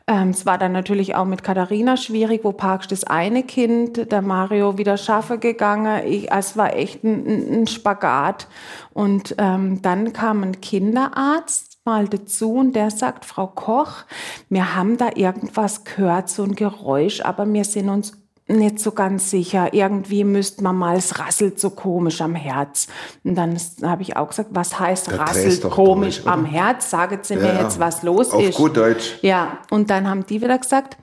Ähm, 0.06 0.30
es 0.30 0.46
war 0.46 0.58
dann 0.58 0.72
natürlich 0.72 1.14
auch 1.14 1.24
mit 1.24 1.42
Katharina 1.42 1.96
schwierig, 1.96 2.44
wo 2.44 2.52
parkst 2.52 2.90
das 2.92 3.04
eine 3.04 3.42
Kind, 3.42 4.10
der 4.10 4.22
Mario 4.22 4.78
wieder 4.78 4.96
schaffe 4.96 5.38
gegangen. 5.38 6.06
Ich, 6.06 6.30
es 6.30 6.56
war 6.56 6.74
echt 6.74 7.04
ein 7.04 7.62
ein 7.62 7.66
Spagat. 7.66 8.48
Und 8.92 9.34
ähm, 9.38 9.82
dann 9.82 10.12
kam 10.12 10.42
ein 10.42 10.60
Kinderarzt 10.60 11.78
mal 11.84 12.08
dazu 12.08 12.54
und 12.54 12.76
der 12.76 12.90
sagt, 12.90 13.24
Frau 13.24 13.48
Koch, 13.48 14.04
wir 14.48 14.76
haben 14.76 14.96
da 14.96 15.10
irgendwas 15.14 15.84
gehört, 15.84 16.28
so 16.28 16.44
ein 16.44 16.54
Geräusch, 16.54 17.20
aber 17.22 17.50
wir 17.52 17.64
sind 17.64 17.88
uns 17.88 18.21
nicht 18.48 18.78
so 18.80 18.92
ganz 18.92 19.30
sicher. 19.30 19.72
Irgendwie 19.72 20.24
müsste 20.24 20.62
man 20.62 20.76
mal, 20.76 20.96
es 20.96 21.18
rasselt 21.18 21.60
so 21.60 21.70
komisch 21.70 22.20
am 22.20 22.34
Herz. 22.34 22.88
Und 23.24 23.36
dann 23.36 23.56
habe 23.82 24.02
ich 24.02 24.16
auch 24.16 24.28
gesagt, 24.28 24.50
was 24.52 24.78
heißt 24.78 25.12
Da 25.12 25.16
rasselt 25.16 25.62
komisch 25.70 26.22
durch, 26.22 26.32
am 26.32 26.44
Herz? 26.44 26.90
Sagen 26.90 27.18
Sie 27.22 27.36
mir 27.36 27.54
Ja, 27.54 27.62
jetzt, 27.62 27.78
was 27.78 28.02
los 28.02 28.30
auf 28.30 28.42
ist. 28.42 28.56
gut 28.56 28.76
Deutsch. 28.76 29.18
Ja, 29.22 29.58
und 29.70 29.90
dann 29.90 30.08
haben 30.08 30.26
die 30.26 30.42
wieder 30.42 30.58
gesagt, 30.58 30.96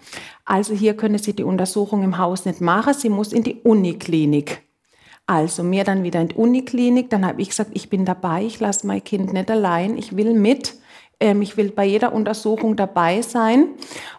also 0.46 0.74
hier 0.74 0.96
können 0.96 1.18
Sie 1.18 1.34
die 1.34 1.44
Untersuchung 1.44 2.04
im 2.04 2.18
Haus 2.18 2.46
nicht 2.46 2.62
machen, 2.62 2.94
sie 2.94 3.10
muss 3.10 3.34
in 3.34 3.44
die 3.44 3.62
Uniklinik. 3.62 4.64
Also 5.26 5.64
mir 5.64 5.84
dann 5.84 6.02
wieder 6.04 6.20
in 6.22 6.30
die 6.30 6.36
Uniklinik, 6.36 7.12
dann 7.12 7.24
habe 7.26 7.42
ich 7.42 7.50
gesagt, 7.50 7.70
ich 7.74 7.90
bin 7.90 8.04
dabei, 8.04 8.44
ich 8.44 8.60
lasse 8.60 8.88
mein 8.88 9.04
Kind 9.04 9.32
nicht 9.32 9.52
allein, 9.52 9.96
ich 9.96 10.18
will 10.18 10.34
mit. 10.34 10.74
Ähm, 11.20 11.42
ich 11.42 11.58
will 11.58 11.72
bei 11.72 11.86
jeder 11.86 12.14
Untersuchung 12.14 12.76
dabei 12.76 13.22
sein. 13.22 13.68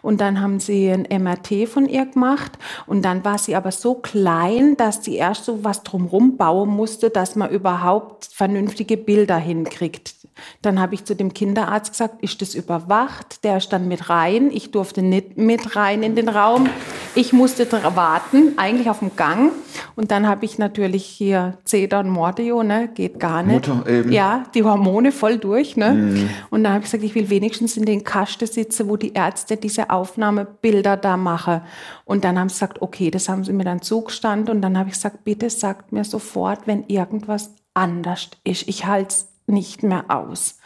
Und 0.01 0.21
dann 0.21 0.41
haben 0.41 0.59
sie 0.59 0.89
ein 0.89 1.07
MRT 1.09 1.67
von 1.67 1.87
ihr 1.87 2.05
gemacht. 2.05 2.51
Und 2.87 3.03
dann 3.03 3.25
war 3.25 3.37
sie 3.37 3.55
aber 3.55 3.71
so 3.71 3.95
klein, 3.95 4.77
dass 4.77 5.03
sie 5.03 5.15
erst 5.15 5.45
so 5.45 5.63
was 5.63 5.83
drumherum 5.83 6.37
bauen 6.37 6.69
musste, 6.69 7.09
dass 7.09 7.35
man 7.35 7.49
überhaupt 7.49 8.25
vernünftige 8.25 8.97
Bilder 8.97 9.37
hinkriegt. 9.37 10.20
Dann 10.61 10.79
habe 10.79 10.93
ich 10.95 11.05
zu 11.05 11.15
dem 11.15 11.33
Kinderarzt 11.33 11.91
gesagt, 11.91 12.21
ist 12.21 12.41
das 12.41 12.55
überwacht? 12.55 13.43
Der 13.43 13.57
ist 13.57 13.69
dann 13.69 13.87
mit 13.87 14.09
rein. 14.09 14.51
Ich 14.51 14.71
durfte 14.71 15.01
nicht 15.01 15.37
mit 15.37 15.75
rein 15.75 16.03
in 16.03 16.15
den 16.15 16.29
Raum. 16.29 16.69
Ich 17.15 17.33
musste 17.33 17.69
warten, 17.95 18.53
eigentlich 18.57 18.89
auf 18.89 18.99
dem 18.99 19.15
Gang. 19.15 19.51
Und 19.95 20.11
dann 20.11 20.27
habe 20.27 20.45
ich 20.45 20.57
natürlich 20.57 21.05
hier 21.05 21.57
Zeder 21.65 21.99
und 21.99 22.09
Mordio, 22.09 22.63
ne? 22.63 22.89
geht 22.93 23.19
gar 23.19 23.43
nicht. 23.43 23.67
Mutter 23.67 23.89
eben. 23.89 24.11
Ja, 24.11 24.43
die 24.53 24.63
Hormone 24.63 25.11
voll 25.11 25.37
durch. 25.37 25.77
Ne? 25.77 26.29
Und 26.49 26.63
dann 26.63 26.73
habe 26.73 26.83
ich 26.83 26.91
gesagt, 26.91 27.03
ich 27.03 27.15
will 27.15 27.29
wenigstens 27.29 27.77
in 27.77 27.85
den 27.85 28.03
Kasten 28.03 28.47
sitzen, 28.47 28.87
wo 28.89 28.97
die 28.97 29.13
Ärzte 29.13 29.57
diese 29.57 29.89
Aufnahmebilder 29.89 30.97
da 30.97 31.17
machen. 31.17 31.61
Und 32.05 32.23
dann 32.23 32.39
haben 32.39 32.49
sie 32.49 32.55
gesagt, 32.55 32.81
okay, 32.81 33.11
das 33.11 33.29
haben 33.29 33.43
sie 33.43 33.53
mir 33.53 33.63
dann 33.63 33.81
zugestanden. 33.81 34.55
Und 34.55 34.61
dann 34.61 34.77
habe 34.77 34.89
ich 34.89 34.95
gesagt, 34.95 35.23
bitte 35.23 35.49
sagt 35.49 35.91
mir 35.91 36.03
sofort, 36.03 36.67
wenn 36.67 36.83
irgendwas 36.87 37.51
anders 37.73 38.29
ist. 38.43 38.67
Ich 38.67 38.85
halte 38.85 39.09
es 39.09 39.30
nicht 39.47 39.83
mehr 39.83 40.05
aus. 40.09 40.57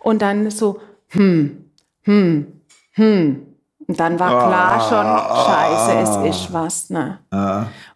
Und 0.00 0.22
dann 0.22 0.50
so, 0.50 0.80
hm, 1.08 1.70
hm, 2.02 2.60
hm. 2.92 3.46
Und 3.86 4.00
dann 4.00 4.18
war 4.18 4.48
klar 4.48 4.80
schon, 4.80 5.44
scheiße, 5.44 6.24
es 6.24 6.36
ist 6.36 6.52
was. 6.52 6.90
Ne? 6.90 7.18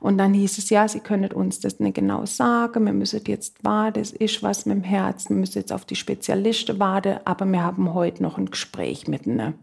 Und 0.01 0.19
dann 0.19 0.35
hieß 0.35 0.59
es, 0.59 0.69
ja, 0.71 0.87
Sie 0.87 1.01
können 1.01 1.33
uns 1.33 1.61
das 1.61 1.81
nicht 1.81 1.95
genau 1.95 2.27
sagen, 2.27 2.85
wir 2.85 2.93
müssen 2.93 3.23
jetzt 3.27 3.65
warten, 3.65 4.01
es 4.01 4.13
ist 4.13 4.43
was 4.43 4.67
mit 4.67 4.77
dem 4.77 4.85
Herz, 4.85 5.31
wir 5.31 5.37
müssen 5.37 5.59
jetzt 5.59 5.73
auf 5.73 5.87
die 5.87 5.97
Spezialisten 5.97 6.79
warten, 6.79 7.19
aber 7.25 7.47
wir 7.47 7.63
haben 7.63 7.95
heute 7.95 8.23
noch 8.23 8.37
ein 8.37 8.51
Gespräch 8.51 9.09
mit 9.09 9.27
ihnen. 9.27 9.55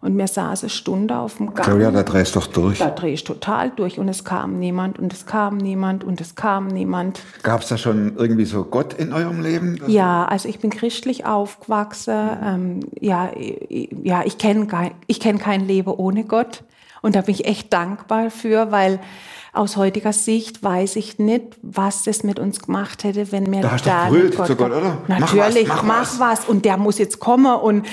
Und 0.00 0.16
wir 0.18 0.26
saßen 0.28 0.66
eine 0.66 0.70
Stunde 0.70 1.16
auf 1.18 1.38
dem 1.38 1.54
Gang. 1.54 1.64
Claudia, 1.66 1.90
da 1.90 2.02
drehst 2.02 2.34
du 2.36 2.40
doch 2.40 2.46
durch. 2.48 2.78
Da 2.78 2.90
drehe 2.90 3.12
ich 3.14 3.24
total 3.24 3.70
durch 3.70 3.98
und 3.98 4.08
es 4.08 4.24
kam 4.24 4.58
niemand 4.58 4.98
und 4.98 5.12
es 5.12 5.26
kam 5.26 5.56
niemand 5.56 6.04
und 6.04 6.20
es 6.20 6.34
kam 6.34 6.68
niemand. 6.68 7.20
Gab 7.42 7.62
es 7.62 7.68
da 7.68 7.78
schon 7.78 8.14
irgendwie 8.16 8.44
so 8.44 8.64
Gott 8.64 8.92
in 8.94 9.12
eurem 9.12 9.40
Leben? 9.42 9.80
Ja, 9.86 10.26
also 10.26 10.48
ich 10.48 10.58
bin 10.60 10.70
christlich 10.70 11.24
aufgewachsen. 11.26 12.28
Ähm, 12.44 12.80
ja, 13.00 13.30
ich- 13.34 13.96
ja, 14.02 14.22
ich 14.24 14.38
kenne 14.38 14.66
kein, 14.66 14.92
ich 15.06 15.18
kenn 15.20 15.38
kein 15.38 15.66
Leben 15.66 15.90
ohne 15.90 16.24
Gott. 16.24 16.62
Und 17.02 17.14
da 17.14 17.20
bin 17.22 17.34
ich 17.34 17.46
echt 17.46 17.72
dankbar 17.72 18.30
für, 18.30 18.70
weil 18.72 18.98
aus 19.56 19.76
heutiger 19.76 20.12
Sicht 20.12 20.62
weiß 20.62 20.96
ich 20.96 21.18
nicht, 21.18 21.56
was 21.62 22.04
das 22.04 22.22
mit 22.22 22.38
uns 22.38 22.60
gemacht 22.60 23.04
hätte, 23.04 23.32
wenn 23.32 23.52
wir 23.52 23.62
Da 23.62 23.72
hast 23.72 23.86
da 23.86 24.10
nicht 24.10 24.36
Gott 24.36 24.46
zu 24.46 24.56
Gott, 24.56 24.70
gehabt- 24.70 24.84
oder? 24.84 24.98
Mach 25.08 25.20
was, 25.20 25.34
Natürlich, 25.34 25.68
mach 25.68 25.82
mach, 25.82 26.20
was. 26.20 26.44
Und 26.44 26.64
der 26.64 26.76
muss 26.76 26.98
jetzt 26.98 27.18
kommen. 27.18 27.54
Und 27.54 27.86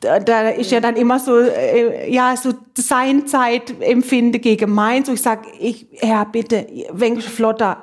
da, 0.00 0.20
da 0.20 0.48
ist 0.50 0.70
ja 0.70 0.80
dann 0.80 0.96
immer 0.96 1.18
so, 1.18 1.38
äh, 1.38 2.10
ja, 2.12 2.36
so 2.36 2.52
sein 2.76 3.26
Zeitempfinden 3.26 4.40
gegen 4.40 4.70
mein. 4.72 5.04
So 5.04 5.12
ich 5.12 5.22
sag, 5.22 5.40
ich, 5.58 5.86
Herr, 5.98 6.24
bitte, 6.26 6.66
wenig 6.92 7.24
flotter. 7.24 7.82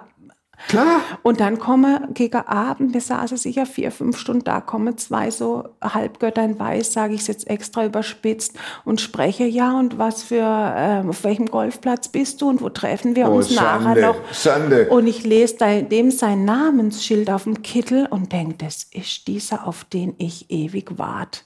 Klar. 0.67 1.01
Und 1.23 1.39
dann 1.39 1.59
komme 1.59 2.07
gegen 2.13 2.37
Abend, 2.37 2.93
wir 2.93 3.01
saßen 3.01 3.37
sicher 3.37 3.65
vier, 3.65 3.91
fünf 3.91 4.17
Stunden 4.17 4.43
da, 4.43 4.61
kommen 4.61 4.97
zwei 4.97 5.31
so 5.31 5.63
Halbgötter 5.81 6.43
in 6.43 6.59
Weiß, 6.59 6.93
sage 6.93 7.13
ich 7.13 7.21
es 7.21 7.27
jetzt 7.27 7.47
extra 7.47 7.85
überspitzt 7.85 8.57
und 8.83 9.01
spreche, 9.01 9.45
ja, 9.45 9.77
und 9.77 9.97
was 9.97 10.23
für, 10.23 10.73
ähm, 10.77 11.09
auf 11.09 11.23
welchem 11.23 11.47
Golfplatz 11.47 12.07
bist 12.07 12.41
du 12.41 12.49
und 12.49 12.61
wo 12.61 12.69
treffen 12.69 13.15
wir 13.15 13.29
Oh, 13.29 13.35
uns 13.37 13.51
nachher 13.51 13.81
Schande, 13.81 14.01
noch? 14.01 14.33
Schande. 14.33 14.89
Und 14.89 15.07
ich 15.07 15.23
lese 15.23 15.55
dem 15.83 16.11
sein 16.11 16.45
Namensschild 16.45 17.29
auf 17.29 17.43
dem 17.43 17.61
Kittel 17.61 18.07
und 18.09 18.31
denke, 18.31 18.55
das 18.65 18.83
ist 18.91 19.27
dieser, 19.27 19.67
auf 19.67 19.83
den 19.83 20.15
ich 20.17 20.49
ewig 20.49 20.97
warte. 20.97 21.41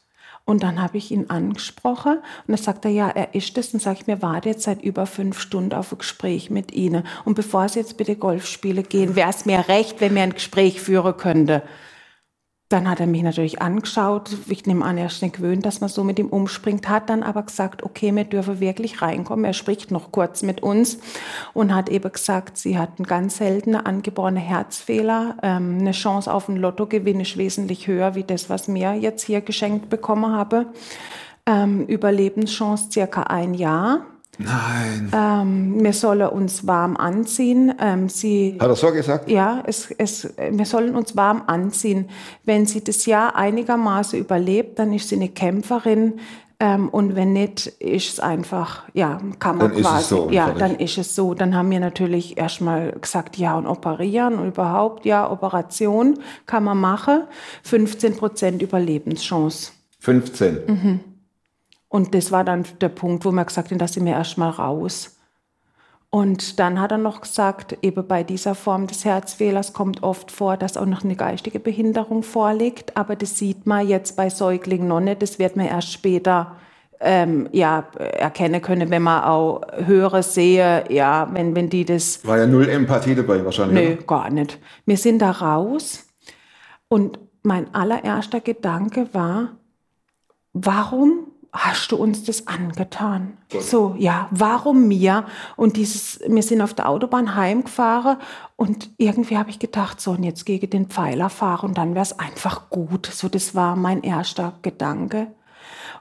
Und 0.50 0.64
dann 0.64 0.82
habe 0.82 0.98
ich 0.98 1.12
ihn 1.12 1.30
angesprochen 1.30 2.14
und 2.14 2.24
dann 2.48 2.58
sagt 2.58 2.84
er, 2.84 2.90
ja, 2.90 3.08
er 3.08 3.36
ist 3.36 3.56
es. 3.60 3.72
Und 3.72 3.84
sage 3.84 4.00
ich 4.02 4.08
mir, 4.08 4.24
warte 4.24 4.50
jetzt 4.50 4.64
seit 4.64 4.82
über 4.82 5.06
fünf 5.06 5.40
Stunden 5.40 5.74
auf 5.74 5.92
ein 5.92 6.00
Gespräch 6.00 6.50
mit 6.50 6.72
Ihnen. 6.72 7.04
Und 7.24 7.36
bevor 7.36 7.70
Sie 7.70 7.78
jetzt 7.78 7.98
bitte 7.98 8.16
Golf 8.16 8.48
spielen 8.48 8.84
gehen, 8.90 9.16
wäre 9.16 9.30
es 9.30 9.46
mir 9.46 9.68
recht, 9.68 10.02
wenn 10.02 10.16
mir 10.16 10.24
ein 10.24 10.34
Gespräch 10.34 10.82
führen 10.82 11.16
könnte. 11.18 11.62
Dann 12.70 12.88
hat 12.88 13.00
er 13.00 13.08
mich 13.08 13.24
natürlich 13.24 13.64
angeschaut. 13.64 14.30
Ich 14.48 14.68
nehme 14.68 14.86
an, 14.86 15.00
er 15.00 15.08
ist 15.08 15.24
nicht 15.24 15.38
gewöhnt, 15.38 15.66
dass 15.66 15.82
man 15.82 15.90
so 15.90 16.04
mit 16.04 16.20
ihm 16.20 16.28
umspringt. 16.28 16.88
Hat 16.88 17.10
dann 17.10 17.24
aber 17.24 17.42
gesagt, 17.42 17.82
okay, 17.82 18.16
wir 18.16 18.26
dürfen 18.26 18.60
wirklich 18.60 19.02
reinkommen. 19.02 19.44
Er 19.44 19.54
spricht 19.54 19.90
noch 19.90 20.12
kurz 20.12 20.44
mit 20.44 20.62
uns 20.62 21.00
und 21.54 21.74
hat 21.74 21.90
eben 21.90 22.12
gesagt, 22.12 22.60
sie 22.60 22.78
hat 22.78 22.92
einen 23.00 23.08
ganz 23.08 23.38
seltenen 23.38 23.84
angeborenen 23.84 24.44
Herzfehler. 24.44 25.38
Ähm, 25.42 25.78
eine 25.80 25.94
Chance 25.94 26.32
auf 26.32 26.48
einen 26.48 26.60
Lottogewinn 26.60 27.20
ist 27.22 27.38
wesentlich 27.38 27.88
höher, 27.88 28.14
wie 28.14 28.24
das, 28.24 28.52
was 28.52 28.68
mir 28.68 28.94
jetzt 28.94 29.24
hier 29.24 29.42
geschenkt 29.42 29.90
bekommen 29.90 30.32
habe. 30.32 30.68
Ähm, 31.48 31.88
Überlebenschance 31.88 32.92
circa 32.92 33.24
ein 33.24 33.56
Jahr. 33.56 34.06
Nein. 34.40 35.12
Ähm, 35.14 35.84
wir 35.84 35.92
sollen 35.92 36.30
uns 36.30 36.66
warm 36.66 36.96
anziehen. 36.96 37.74
Ähm, 37.80 38.08
sie, 38.08 38.58
Hat 38.60 38.70
er 38.70 38.76
so 38.76 38.92
gesagt? 38.92 39.30
ja, 39.30 39.62
es, 39.68 39.92
es, 39.98 40.34
wir 40.38 40.66
sollen 40.66 40.96
uns 40.96 41.18
warm 41.18 41.44
anziehen. 41.48 42.10
Wenn 42.46 42.66
sie 42.66 42.82
das 42.82 43.06
Jahr 43.06 43.36
einigermaßen 43.36 44.18
überlebt, 44.18 44.80
dann 44.80 44.94
ist 44.94 45.10
sie 45.10 45.16
eine 45.16 45.28
Kämpferin. 45.28 46.20
Ähm, 46.62 46.88
und 46.88 47.18
wenn 47.18 47.34
nicht, 47.34 47.68
ist 47.68 48.14
es 48.14 48.20
einfach, 48.22 48.84
ja, 48.94 49.22
kann 49.40 49.58
man 49.58 49.70
Dann 49.70 49.78
ist 49.78 49.86
es 49.86 49.92
quasi, 49.92 50.08
so 50.08 50.30
ja, 50.30 50.52
dann 50.52 50.76
ist 50.76 50.98
es 50.98 51.16
so. 51.16 51.34
Dann 51.34 51.54
haben 51.54 51.70
wir 51.70 51.82
natürlich 51.82 52.38
erstmal 52.38 52.94
gesagt, 52.94 53.36
ja, 53.36 53.58
und 53.58 53.68
operieren 53.68 54.40
und 54.40 54.48
überhaupt, 54.48 55.06
ja, 55.06 55.30
Operation 55.30 56.18
kann 56.46 56.64
man 56.64 56.78
machen. 56.78 57.24
15 57.64 58.16
Prozent 58.16 58.62
Überlebenschance. 58.62 59.74
15. 60.00 60.58
Mhm. 60.68 61.00
Und 61.90 62.14
das 62.14 62.32
war 62.32 62.44
dann 62.44 62.66
der 62.82 62.90
Punkt, 62.90 63.26
wo 63.26 63.32
wir 63.32 63.44
gesagt 63.44 63.72
haben, 63.72 63.80
dass 63.80 63.94
sie 63.94 64.00
mir 64.00 64.14
erstmal 64.14 64.52
raus. 64.52 65.18
Und 66.12 66.60
dann 66.60 66.80
hat 66.80 66.92
er 66.92 66.98
noch 66.98 67.22
gesagt, 67.22 67.78
eben 67.82 68.08
bei 68.08 68.24
dieser 68.24 68.56
Form 68.56 68.88
des 68.88 69.06
Herzfehlers 69.06 69.74
kommt 69.74 70.02
oft 70.02 70.32
vor, 70.32 70.58
dass 70.58 70.78
auch 70.78 70.86
noch 70.86 71.04
eine 71.04 71.16
geistige 71.16 71.60
Behinderung 71.60 72.24
vorliegt. 72.24 72.98
Aber 72.98 73.16
das 73.16 73.38
sieht 73.38 73.68
man 73.68 73.88
jetzt 73.88 74.16
bei 74.16 74.30
Säuglingen 74.30 74.88
noch 74.88 75.02
nicht. 75.02 75.22
Das 75.22 75.38
wird 75.38 75.56
man 75.56 75.68
erst 75.68 75.92
später 75.92 76.56
ähm, 77.00 77.48
ja, 77.52 77.88
erkennen 77.98 78.62
können, 78.62 78.90
wenn 78.90 79.04
man 79.04 79.24
auch 79.24 79.62
höre, 79.86 80.22
sehe, 80.24 80.84
ja, 80.92 81.30
wenn, 81.32 81.56
wenn 81.56 81.70
die 81.70 81.86
das 81.86 82.26
War 82.26 82.40
ja 82.40 82.48
null 82.48 82.68
Empathie 82.68 83.16
dabei 83.16 83.44
wahrscheinlich. 83.46 83.90
Nö, 83.90 83.94
oder? 83.94 84.04
gar 84.04 84.30
nicht. 84.30 84.60
Wir 84.86 84.98
sind 84.98 85.20
da 85.20 85.32
raus 85.32 86.08
und 86.88 87.20
mein 87.44 87.74
allererster 87.74 88.42
Gedanke 88.42 89.14
war, 89.14 89.58
warum 90.54 91.28
hast 91.52 91.92
du 91.92 91.96
uns 91.96 92.24
das 92.24 92.48
angetan? 92.48 93.38
So, 93.60 93.96
ja, 93.98 94.28
warum 94.32 94.88
mir? 94.88 95.26
Und 95.56 95.78
dieses, 95.78 96.20
wir 96.28 96.44
sind 96.44 96.62
auf 96.62 96.74
der 96.74 96.88
Autobahn 96.88 97.36
heimgefahren 97.36 98.18
und 98.56 98.90
irgendwie 98.98 99.38
habe 99.38 99.50
ich 99.50 99.60
gedacht, 99.60 100.00
so, 100.00 100.12
und 100.12 100.24
jetzt 100.24 100.46
gegen 100.46 100.70
den 100.70 100.88
Pfeiler 100.88 101.30
fahren 101.30 101.70
und 101.70 101.78
dann 101.78 101.96
wäre 101.96 102.04
es 102.04 102.18
einfach 102.20 102.70
gut. 102.70 103.08
So, 103.08 103.30
das 103.30 103.56
war 103.56 103.76
mein 103.76 104.04
erster 104.04 104.54
Gedanke. 104.62 105.28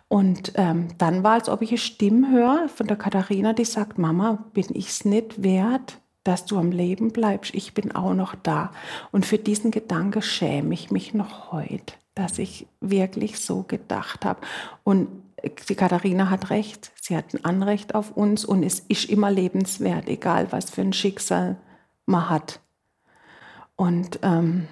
Und 0.09 0.53
ähm, 0.55 0.89
dann 0.97 1.23
war, 1.23 1.33
als 1.33 1.49
ob 1.49 1.61
ich 1.61 1.71
eine 1.71 1.79
Stimme 1.79 2.31
höre 2.31 2.69
von 2.69 2.87
der 2.87 2.97
Katharina, 2.97 3.53
die 3.53 3.67
sagt, 3.67 3.99
Mama, 3.99 4.45
bin 4.55 4.67
ich 4.73 4.89
es 4.89 5.05
nicht 5.05 5.43
wert, 5.43 5.99
dass 6.25 6.47
du 6.47 6.59
am 6.59 6.73
Leben 6.73 7.11
bleibst? 7.11 7.55
Ich 7.55 7.75
bin 7.75 7.95
auch 7.95 8.15
noch 8.15 8.35
da. 8.35 8.71
Und 9.13 9.27
für 9.27 9.39
diesen 9.39 9.71
Gedanke 9.71 10.23
schäme 10.23 10.73
ich 10.73 10.91
mich 10.91 11.13
noch 11.13 11.53
heute, 11.53 11.95
dass 12.15 12.39
ich 12.39 12.67
wirklich 12.81 13.39
so 13.39 13.65
gedacht 13.65 14.25
habe. 14.25 14.41
Und 14.83 15.09
die 15.69 15.75
Katharina 15.75 16.31
hat 16.31 16.51
recht, 16.51 16.93
sie 17.01 17.17
hat 17.17 17.35
ein 17.35 17.45
Anrecht 17.45 17.95
auf 17.95 18.17
uns 18.17 18.45
und 18.45 18.63
es 18.63 18.81
ist 18.81 19.05
immer 19.05 19.31
lebenswert, 19.31 20.09
egal 20.09 20.51
was 20.51 20.71
für 20.71 20.81
ein 20.81 20.93
Schicksal 20.93 21.57
man 22.07 22.29
hat. 22.29 22.61
Und 23.77 24.19
ähm, 24.23 24.69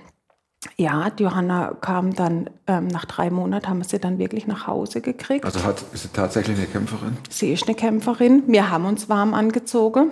ja, 0.76 1.10
Johanna 1.18 1.76
kam 1.80 2.14
dann, 2.14 2.50
ähm, 2.66 2.88
nach 2.88 3.04
drei 3.04 3.30
Monaten 3.30 3.68
haben 3.68 3.78
wir 3.78 3.84
sie 3.84 4.00
dann 4.00 4.18
wirklich 4.18 4.46
nach 4.46 4.66
Hause 4.66 5.00
gekriegt. 5.00 5.44
Also 5.44 5.62
hat, 5.62 5.84
ist 5.92 6.02
sie 6.02 6.08
tatsächlich 6.08 6.56
eine 6.58 6.66
Kämpferin? 6.66 7.16
Sie 7.30 7.52
ist 7.52 7.66
eine 7.66 7.76
Kämpferin. 7.76 8.42
Wir 8.46 8.70
haben 8.70 8.84
uns 8.84 9.08
warm 9.08 9.34
angezogen. 9.34 10.10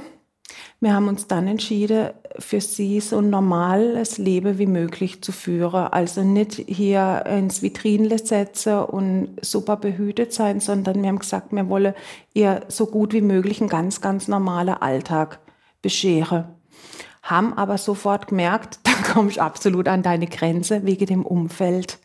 Wir 0.80 0.92
haben 0.92 1.08
uns 1.08 1.26
dann 1.26 1.46
entschieden, 1.48 2.10
für 2.38 2.60
sie 2.60 3.00
so 3.00 3.18
ein 3.18 3.30
normales 3.30 4.18
Leben 4.18 4.58
wie 4.58 4.66
möglich 4.66 5.22
zu 5.22 5.32
führen. 5.32 5.86
Also 5.86 6.22
nicht 6.22 6.54
hier 6.54 7.24
ins 7.26 7.62
Vitrinle 7.62 8.18
setzen 8.18 8.80
und 8.80 9.36
super 9.40 9.76
behütet 9.76 10.32
sein, 10.32 10.60
sondern 10.60 11.00
wir 11.00 11.08
haben 11.08 11.18
gesagt, 11.18 11.52
wir 11.52 11.68
wollen 11.68 11.94
ihr 12.34 12.62
so 12.68 12.86
gut 12.86 13.12
wie 13.12 13.22
möglich 13.22 13.60
einen 13.60 13.70
ganz, 13.70 14.00
ganz 14.00 14.28
normalen 14.28 14.74
Alltag 14.74 15.38
bescheren. 15.80 16.44
Haben 17.22 17.54
aber 17.54 17.78
sofort 17.78 18.26
gemerkt, 18.26 18.80
da 18.82 18.92
kommst 19.12 19.38
du 19.38 19.40
absolut 19.40 19.88
an 19.88 20.02
deine 20.02 20.26
Grenze 20.26 20.84
wegen 20.84 21.06
dem 21.06 21.24
Umfeld. 21.24 21.98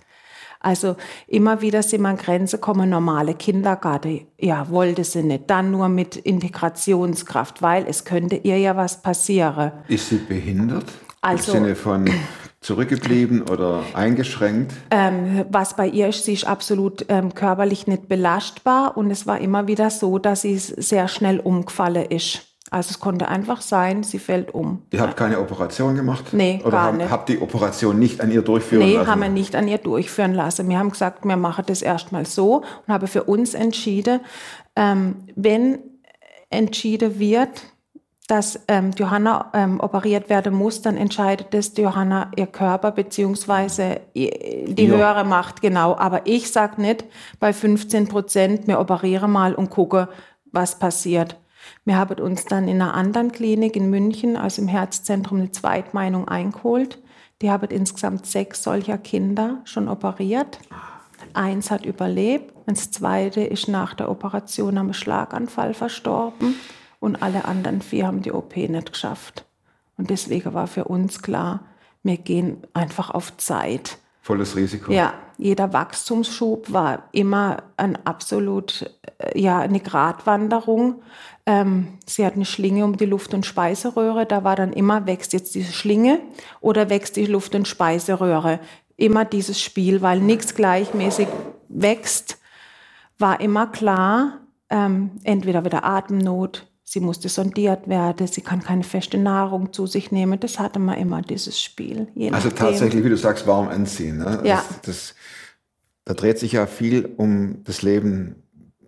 Also 0.59 0.97
immer 1.27 1.61
wieder 1.61 1.81
sind 1.83 2.01
wir 2.01 2.09
an 2.09 2.17
Grenze 2.17 2.57
kommen, 2.57 2.89
normale 2.89 3.33
Kindergarten. 3.33 4.27
Ja, 4.37 4.69
wollte 4.69 5.03
sie 5.03 5.23
nicht. 5.23 5.49
Dann 5.49 5.71
nur 5.71 5.87
mit 5.87 6.17
Integrationskraft, 6.17 7.61
weil 7.61 7.85
es 7.87 8.03
könnte 8.05 8.35
ihr 8.35 8.57
ja 8.57 8.75
was 8.75 9.01
passieren. 9.01 9.71
Ist 9.87 10.09
sie 10.09 10.17
behindert? 10.17 10.85
Also- 11.21 11.53
Im 11.53 11.63
Sinne 11.63 11.75
von 11.75 12.09
zurückgeblieben 12.61 13.43
oder 13.43 13.83
eingeschränkt? 13.93 14.73
Ähm, 14.91 15.45
was 15.49 15.75
bei 15.75 15.87
ihr 15.87 16.09
ist, 16.09 16.25
sie 16.25 16.33
ist 16.33 16.45
absolut 16.45 17.05
ähm, 17.07 17.33
körperlich 17.33 17.87
nicht 17.87 18.09
belastbar 18.09 18.97
und 18.97 19.11
es 19.11 19.25
war 19.25 19.39
immer 19.39 19.67
wieder 19.67 19.89
so, 19.89 20.19
dass 20.19 20.41
sie 20.41 20.57
sehr 20.57 21.07
schnell 21.07 21.39
umgefallen 21.39 22.05
ist. 22.09 22.48
Also 22.71 22.91
es 22.91 22.99
konnte 22.99 23.27
einfach 23.27 23.61
sein, 23.61 24.03
sie 24.03 24.19
fällt 24.19 24.53
um. 24.53 24.83
Ihr 24.91 25.01
habt 25.01 25.17
keine 25.17 25.39
Operation 25.39 25.95
gemacht? 25.95 26.25
Nee, 26.33 26.59
Oder 26.61 26.71
gar 26.71 26.83
haben, 26.85 26.97
nicht. 26.97 27.09
habt 27.09 27.29
die 27.29 27.41
Operation 27.41 27.97
nicht 27.97 28.21
an 28.21 28.31
ihr 28.31 28.41
durchführen 28.41 28.85
Nee, 28.85 28.95
lassen? 28.95 29.09
haben 29.09 29.21
wir 29.21 29.29
nicht 29.29 29.55
an 29.55 29.67
ihr 29.67 29.77
durchführen 29.79 30.33
lassen. 30.33 30.69
Wir 30.69 30.77
haben 30.77 30.91
gesagt, 30.91 31.25
wir 31.25 31.37
machen 31.37 31.63
das 31.67 31.81
erstmal 31.81 32.25
so 32.25 32.57
und 32.85 32.93
haben 32.93 33.07
für 33.07 33.23
uns 33.23 33.53
entschieden, 33.53 34.19
ähm, 34.75 35.15
wenn 35.35 35.79
entschieden 36.49 37.19
wird, 37.19 37.63
dass 38.27 38.59
ähm, 38.67 38.91
Johanna 38.95 39.49
ähm, 39.55 39.79
operiert 39.79 40.29
werden 40.29 40.53
muss, 40.53 40.83
dann 40.83 40.97
entscheidet 40.97 41.47
das 41.51 41.73
die 41.73 41.81
Johanna 41.81 42.29
ihr 42.35 42.45
Körper 42.45 42.91
beziehungsweise 42.91 44.01
i- 44.15 44.65
die 44.73 44.85
Ja. 44.85 44.95
höhere 44.97 45.23
Macht, 45.25 45.61
genau. 45.61 45.95
Aber 45.97 46.21
ich 46.25 46.51
sag 46.51 46.77
nicht 46.77 47.05
bei 47.39 47.53
15 47.53 48.07
Prozent, 48.07 48.67
wir 48.67 48.79
operieren 48.79 49.31
mal 49.31 49.55
und 49.55 49.71
gucken, 49.71 50.07
was 50.51 50.77
passiert. 50.77 51.37
Wir 51.89 51.97
haben 51.97 52.19
uns 52.19 52.45
dann 52.45 52.67
in 52.67 52.83
einer 52.83 52.93
anderen 52.93 53.31
Klinik 53.31 53.75
in 53.75 53.89
München, 53.89 54.37
also 54.37 54.61
im 54.61 54.67
Herzzentrum, 54.67 55.39
eine 55.39 55.51
Zweitmeinung 55.51 56.27
eingeholt. 56.27 56.99
Die 57.41 57.49
haben 57.49 57.67
insgesamt 57.71 58.27
sechs 58.27 58.61
solcher 58.61 58.99
Kinder 58.99 59.61
schon 59.63 59.87
operiert. 59.87 60.59
Eins 61.33 61.71
hat 61.71 61.87
überlebt, 61.87 62.53
das 62.67 62.91
zweite 62.91 63.41
ist 63.41 63.69
nach 63.69 63.95
der 63.95 64.11
Operation 64.11 64.77
am 64.77 64.93
Schlaganfall 64.93 65.73
verstorben 65.73 66.53
und 66.99 67.23
alle 67.23 67.45
anderen 67.45 67.81
vier 67.81 68.05
haben 68.05 68.21
die 68.21 68.33
OP 68.33 68.55
nicht 68.55 68.91
geschafft. 68.91 69.47
Und 69.97 70.11
deswegen 70.11 70.53
war 70.53 70.67
für 70.67 70.83
uns 70.83 71.23
klar, 71.23 71.61
wir 72.03 72.17
gehen 72.17 72.67
einfach 72.75 73.09
auf 73.09 73.35
Zeit. 73.37 73.97
Volles 74.21 74.55
Risiko. 74.55 74.91
Ja, 74.91 75.15
jeder 75.39 75.71
Wachstumsschub 75.71 76.71
war 76.73 77.03
immer 77.13 77.63
ein 77.77 77.97
absolut, 78.05 78.91
äh, 79.19 79.39
ja, 79.39 79.59
eine 79.59 79.79
Gratwanderung. 79.79 81.01
Ähm, 81.45 81.87
sie 82.05 82.25
hat 82.25 82.35
eine 82.35 82.45
Schlinge 82.45 82.83
um 82.83 82.97
die 82.97 83.05
Luft- 83.05 83.33
und 83.33 83.45
Speiseröhre. 83.45 84.25
Da 84.25 84.43
war 84.43 84.57
dann 84.57 84.73
immer, 84.73 85.07
wächst 85.07 85.31
jetzt 85.31 85.55
diese 85.55 85.71
Schlinge 85.71 86.19
oder 86.59 86.89
wächst 86.89 87.15
die 87.15 87.25
Luft- 87.25 87.55
und 87.55 87.69
Speiseröhre. 87.69 88.59
Immer 88.97 89.23
dieses 89.23 89.61
Spiel, 89.61 90.01
weil 90.01 90.19
nichts 90.19 90.55
gleichmäßig 90.55 91.29
wächst, 91.69 92.37
war 93.17 93.39
immer 93.39 93.67
klar, 93.67 94.41
ähm, 94.69 95.11
entweder 95.23 95.63
wieder 95.63 95.85
Atemnot, 95.85 96.67
sie 96.83 96.99
musste 96.99 97.29
sondiert 97.29 97.87
werden, 97.87 98.27
sie 98.27 98.41
kann 98.41 98.61
keine 98.61 98.83
feste 98.83 99.17
Nahrung 99.17 99.71
zu 99.71 99.87
sich 99.87 100.11
nehmen. 100.11 100.39
Das 100.39 100.59
hatte 100.59 100.79
man 100.79 100.97
immer, 100.97 101.21
dieses 101.21 101.61
Spiel. 101.61 102.07
Also 102.15 102.49
nachdem. 102.49 102.55
tatsächlich, 102.55 103.03
wie 103.05 103.09
du 103.09 103.17
sagst, 103.17 103.47
warm 103.47 103.69
anziehen. 103.69 104.17
Ne? 104.17 104.41
Ja. 104.43 104.63
Das, 104.81 104.81
das, 104.81 105.15
da 106.09 106.15
dreht 106.15 106.39
sich 106.39 106.53
ja 106.53 106.65
viel 106.65 107.07
um 107.17 107.63
das 107.65 107.83
Leben 107.83 108.41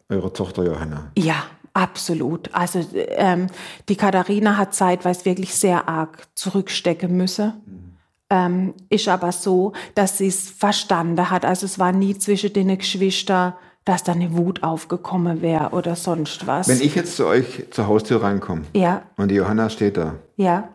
eurer 0.10 0.34
Tochter 0.34 0.66
Johanna. 0.66 1.12
Ja, 1.16 1.44
absolut. 1.72 2.52
Also 2.52 2.84
ähm, 2.96 3.46
die 3.90 3.96
Katharina 3.96 4.58
hat 4.58 4.74
zeitweise 4.74 5.26
wirklich 5.26 5.54
sehr 5.54 5.88
arg 5.88 6.18
zurückstecken 6.34 7.16
müssen. 7.16 7.98
Ähm, 8.32 8.74
ist 8.90 9.08
aber 9.08 9.32
so, 9.34 9.74
dass 9.94 10.18
sie 10.18 10.30
es 10.30 10.50
verstanden 10.50 11.30
hat. 11.30 11.46
Also 11.46 11.68
es 11.68 11.78
war 11.78 11.92
nie 11.92 12.18
zwischen 12.18 12.54
den 12.54 12.76
Geschwistern, 12.76 13.54
dass 13.86 14.02
da 14.04 14.14
eine 14.14 14.36
Wut 14.36 14.64
aufgekommen 14.64 15.44
wäre 15.44 15.70
oder 15.74 15.96
sonst 15.96 16.48
was. 16.48 16.68
Wenn 16.70 16.82
ich 16.82 16.96
jetzt 16.96 17.18
zu 17.18 17.28
euch 17.28 17.68
zur 17.70 17.86
Haustür 17.86 18.24
reinkomme 18.24 18.64
ja, 18.76 19.04
und 19.18 19.30
die 19.30 19.36
Johanna 19.36 19.70
steht 19.70 19.96
da, 19.96 20.16
ja. 20.38 20.70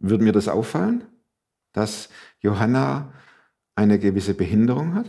würde 0.00 0.24
mir 0.24 0.32
das 0.32 0.48
auffallen, 0.48 1.04
dass 1.72 2.08
Johanna 2.40 3.12
eine 3.76 4.00
gewisse 4.00 4.34
Behinderung 4.34 4.96
hat? 4.96 5.06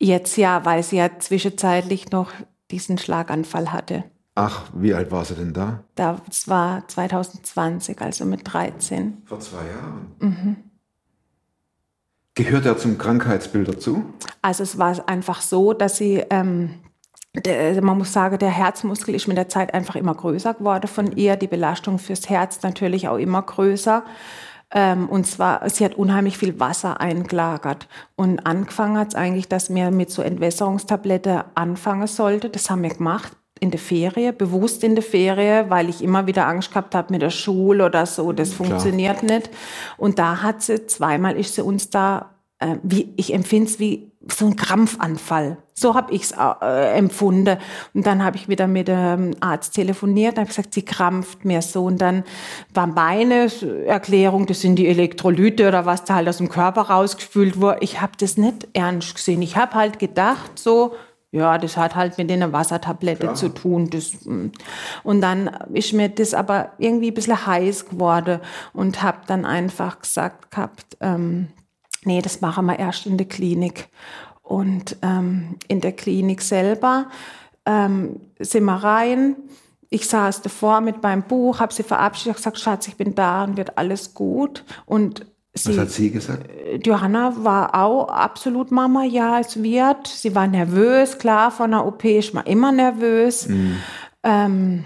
Jetzt 0.00 0.36
ja, 0.36 0.64
weil 0.64 0.82
sie 0.82 0.96
ja 0.96 1.18
zwischenzeitlich 1.18 2.10
noch 2.10 2.30
diesen 2.70 2.98
Schlaganfall 2.98 3.72
hatte. 3.72 4.04
Ach, 4.34 4.66
wie 4.72 4.94
alt 4.94 5.10
war 5.10 5.24
sie 5.24 5.34
denn 5.34 5.52
da? 5.52 5.82
Das 5.96 6.46
war 6.46 6.86
2020, 6.86 8.00
also 8.00 8.24
mit 8.24 8.42
13. 8.44 9.22
Vor 9.24 9.40
zwei 9.40 9.66
Jahren. 9.66 10.12
Mhm. 10.20 10.56
Gehört 12.34 12.66
er 12.66 12.78
zum 12.78 12.98
Krankheitsbild 12.98 13.66
dazu? 13.66 14.04
Also 14.40 14.62
es 14.62 14.78
war 14.78 15.08
einfach 15.08 15.40
so, 15.40 15.72
dass 15.72 15.96
sie, 15.96 16.22
ähm, 16.30 16.74
der, 17.34 17.82
man 17.82 17.98
muss 17.98 18.12
sagen, 18.12 18.38
der 18.38 18.50
Herzmuskel 18.50 19.16
ist 19.16 19.26
mit 19.26 19.36
der 19.36 19.48
Zeit 19.48 19.74
einfach 19.74 19.96
immer 19.96 20.14
größer 20.14 20.54
geworden 20.54 20.86
von 20.86 21.16
ihr, 21.16 21.34
die 21.34 21.48
Belastung 21.48 21.98
fürs 21.98 22.28
Herz 22.28 22.62
natürlich 22.62 23.08
auch 23.08 23.18
immer 23.18 23.42
größer. 23.42 24.04
Ähm, 24.74 25.08
und 25.08 25.26
zwar, 25.26 25.68
sie 25.70 25.84
hat 25.84 25.94
unheimlich 25.94 26.36
viel 26.38 26.60
Wasser 26.60 27.00
eingelagert. 27.00 27.88
Und 28.16 28.46
angefangen 28.46 28.98
hat 28.98 29.08
es 29.08 29.14
eigentlich, 29.14 29.48
dass 29.48 29.74
wir 29.74 29.90
mit 29.90 30.10
so 30.10 30.22
Entwässerungstablette 30.22 31.46
anfangen 31.54 32.06
sollten. 32.06 32.52
Das 32.52 32.68
haben 32.70 32.82
wir 32.82 32.90
gemacht. 32.90 33.32
in 33.60 33.70
der 33.70 33.80
Ferie, 33.80 34.32
bewusst 34.32 34.84
in 34.84 34.94
der 34.94 35.02
Ferie, 35.02 35.66
weil 35.68 35.88
ich 35.88 36.02
immer 36.02 36.26
wieder 36.26 36.46
Angst 36.46 36.70
gehabt 36.70 36.94
habe 36.94 37.12
mit 37.12 37.22
der 37.22 37.30
Schule 37.30 37.86
oder 37.86 38.06
so, 38.06 38.32
das 38.32 38.52
funktioniert 38.52 39.22
nicht. 39.22 39.50
Und 39.96 40.18
da 40.18 40.42
hat 40.42 40.62
sie, 40.62 40.86
zweimal 40.86 41.36
ist 41.36 41.54
sie 41.54 41.62
uns 41.62 41.90
da, 41.90 42.30
äh, 42.58 42.76
wie 42.82 43.12
ich 43.16 43.32
empfinde 43.32 43.70
es 43.70 43.78
wie 43.78 44.10
so 44.30 44.46
ein 44.46 44.56
Krampfanfall. 44.56 45.58
So 45.74 45.94
habe 45.94 46.12
ich 46.12 46.24
es 46.24 46.32
äh, 46.32 46.98
empfunden. 46.98 47.58
Und 47.94 48.06
dann 48.06 48.24
habe 48.24 48.36
ich 48.36 48.48
wieder 48.48 48.66
mit 48.66 48.88
dem 48.88 49.30
Arzt 49.40 49.74
telefoniert 49.74 50.32
und 50.32 50.40
habe 50.40 50.48
gesagt, 50.48 50.74
sie 50.74 50.82
krampft 50.82 51.44
mir 51.44 51.62
so. 51.62 51.84
Und 51.84 51.98
dann 51.98 52.24
war 52.74 52.88
meine 52.88 53.48
Erklärung, 53.86 54.46
das 54.46 54.60
sind 54.60 54.76
die 54.76 54.88
Elektrolyte 54.88 55.68
oder 55.68 55.86
was 55.86 56.04
da 56.04 56.16
halt 56.16 56.28
aus 56.28 56.38
dem 56.38 56.48
Körper 56.48 56.82
rausgespült 56.82 57.60
wurde. 57.60 57.78
Ich 57.80 58.00
habe 58.00 58.12
das 58.18 58.36
nicht 58.36 58.68
ernst 58.72 59.14
gesehen. 59.14 59.40
Ich 59.40 59.56
habe 59.56 59.74
halt 59.74 59.98
gedacht, 60.00 60.58
so, 60.58 60.94
ja, 61.30 61.58
das 61.58 61.76
hat 61.76 61.94
halt 61.94 62.18
mit 62.18 62.30
einer 62.30 62.52
Wassertablette 62.52 63.20
Klar. 63.20 63.34
zu 63.34 63.50
tun. 63.50 63.88
Das, 63.90 64.24
mm. 64.24 64.46
und 65.04 65.20
dann 65.20 65.48
ist 65.72 65.92
mir 65.92 66.08
das 66.08 66.34
aber 66.34 66.72
irgendwie 66.78 67.08
ein 67.08 67.14
bisschen 67.14 67.46
heiß 67.46 67.86
geworden 67.86 68.40
und 68.72 69.02
habe 69.02 69.18
dann 69.26 69.44
einfach 69.44 70.00
gesagt 70.00 70.50
gehabt, 70.50 70.96
ähm, 71.00 71.48
nee, 72.04 72.22
das 72.22 72.40
machen 72.40 72.66
wir 72.66 72.78
erst 72.78 73.06
in 73.06 73.16
der 73.16 73.28
Klinik. 73.28 73.88
Und 74.42 74.96
ähm, 75.02 75.56
in 75.68 75.80
der 75.80 75.92
Klinik 75.92 76.40
selber 76.40 77.06
ähm, 77.66 78.20
sind 78.38 78.64
wir 78.64 78.76
rein. 78.76 79.36
Ich 79.90 80.06
saß 80.06 80.42
davor 80.42 80.80
mit 80.80 81.02
meinem 81.02 81.22
Buch, 81.22 81.60
habe 81.60 81.72
sie 81.72 81.82
verabschiedet, 81.82 82.36
gesagt, 82.36 82.58
Schatz, 82.58 82.88
ich 82.88 82.96
bin 82.96 83.14
da 83.14 83.44
und 83.44 83.56
wird 83.56 83.76
alles 83.78 84.14
gut. 84.14 84.64
Und 84.86 85.26
Sie, 85.54 85.70
Was 85.70 85.78
hat 85.78 85.90
sie 85.90 86.10
gesagt? 86.10 86.48
Äh, 86.50 86.76
Johanna 86.76 87.32
war 87.38 87.74
auch 87.74 88.08
absolut 88.08 88.70
Mama, 88.70 89.04
ja, 89.04 89.40
es 89.40 89.60
wird. 89.60 90.06
Sie 90.06 90.34
war 90.34 90.46
nervös, 90.46 91.18
klar, 91.18 91.50
von 91.50 91.72
der 91.72 91.84
OP 91.84 92.04
ist 92.04 92.34
man 92.34 92.46
immer 92.46 92.70
nervös. 92.70 93.48
Mhm. 93.48 93.76
Ähm, 94.22 94.84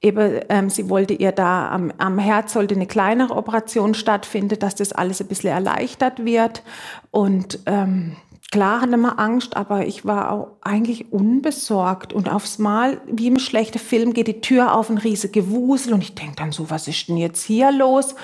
eben, 0.00 0.40
ähm, 0.48 0.70
sie 0.70 0.88
wollte 0.88 1.14
ihr 1.14 1.32
da 1.32 1.70
am, 1.70 1.92
am 1.98 2.18
Herz 2.18 2.52
sollte 2.52 2.74
eine 2.74 2.86
kleinere 2.86 3.34
Operation 3.34 3.94
stattfinden, 3.94 4.58
dass 4.58 4.74
das 4.74 4.92
alles 4.92 5.20
ein 5.20 5.26
bisschen 5.26 5.50
erleichtert 5.50 6.24
wird. 6.24 6.62
Und 7.10 7.60
ähm, 7.66 8.16
Klar 8.52 8.80
hatte 8.80 8.96
man 8.96 9.18
Angst, 9.18 9.56
aber 9.56 9.86
ich 9.86 10.04
war 10.04 10.30
auch 10.30 10.48
eigentlich 10.60 11.12
unbesorgt. 11.12 12.12
Und 12.12 12.32
aufs 12.32 12.60
Mal, 12.60 13.00
wie 13.04 13.26
im 13.26 13.40
schlechten 13.40 13.80
Film, 13.80 14.12
geht 14.12 14.28
die 14.28 14.40
Tür 14.40 14.72
auf, 14.72 14.88
ein 14.88 14.98
riesiges 14.98 15.50
Wusel. 15.50 15.92
Und 15.92 16.00
ich 16.00 16.14
denke 16.14 16.36
dann 16.36 16.52
so, 16.52 16.70
was 16.70 16.86
ist 16.86 17.08
denn 17.08 17.16
jetzt 17.16 17.42
hier 17.42 17.72
los? 17.72 18.14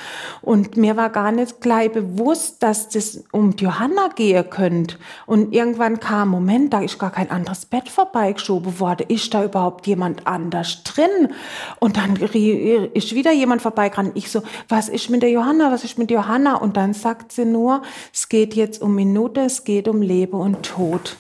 Und 0.41 0.77
mir 0.77 0.97
war 0.97 1.11
gar 1.11 1.33
nicht 1.33 1.61
gleich 1.61 1.91
bewusst, 1.91 2.63
dass 2.63 2.89
das 2.89 3.25
um 3.33 3.51
Johanna 3.59 4.11
gehen 4.15 4.49
könnte. 4.49 4.97
Und 5.27 5.53
irgendwann 5.53 5.99
kam, 5.99 6.29
Moment, 6.29 6.73
da 6.73 6.83
ist 6.83 7.01
gar 7.01 7.11
kein 7.11 7.31
anderes 7.33 7.67
Bett 7.67 7.89
vorbeigeschoben 7.89 8.79
worden. 8.79 9.07
Ist 9.09 9.35
da 9.35 9.45
überhaupt 9.45 9.89
jemand 9.89 10.29
anders 10.29 10.85
drin? 10.85 11.33
Und 11.81 11.97
dann 11.97 12.15
ist 12.15 13.15
wieder 13.17 13.33
jemand 13.33 13.61
vorbeigerannt. 13.61 14.13
Ich 14.15 14.31
so, 14.31 14.43
was 14.69 14.89
ist 14.89 15.11
mit 15.11 15.23
der 15.23 15.31
Johanna? 15.31 15.73
Was 15.73 15.83
ist 15.83 15.99
mit 15.99 16.13
Johanna? 16.13 16.55
Und 16.55 16.77
dann 16.77 16.95
sagt 16.95 17.33
sie 17.33 17.45
nur, 17.45 17.83
es 18.15 18.29
geht 18.29 18.55
jetzt 18.55 18.81
um 18.81 18.95
Minute, 18.95 19.41
es 19.41 19.65
geht 19.65 19.89
um 19.89 20.01
Leben. 20.01 20.12
Leben 20.13 20.39
und 20.39 20.63
Tod. 20.63 21.17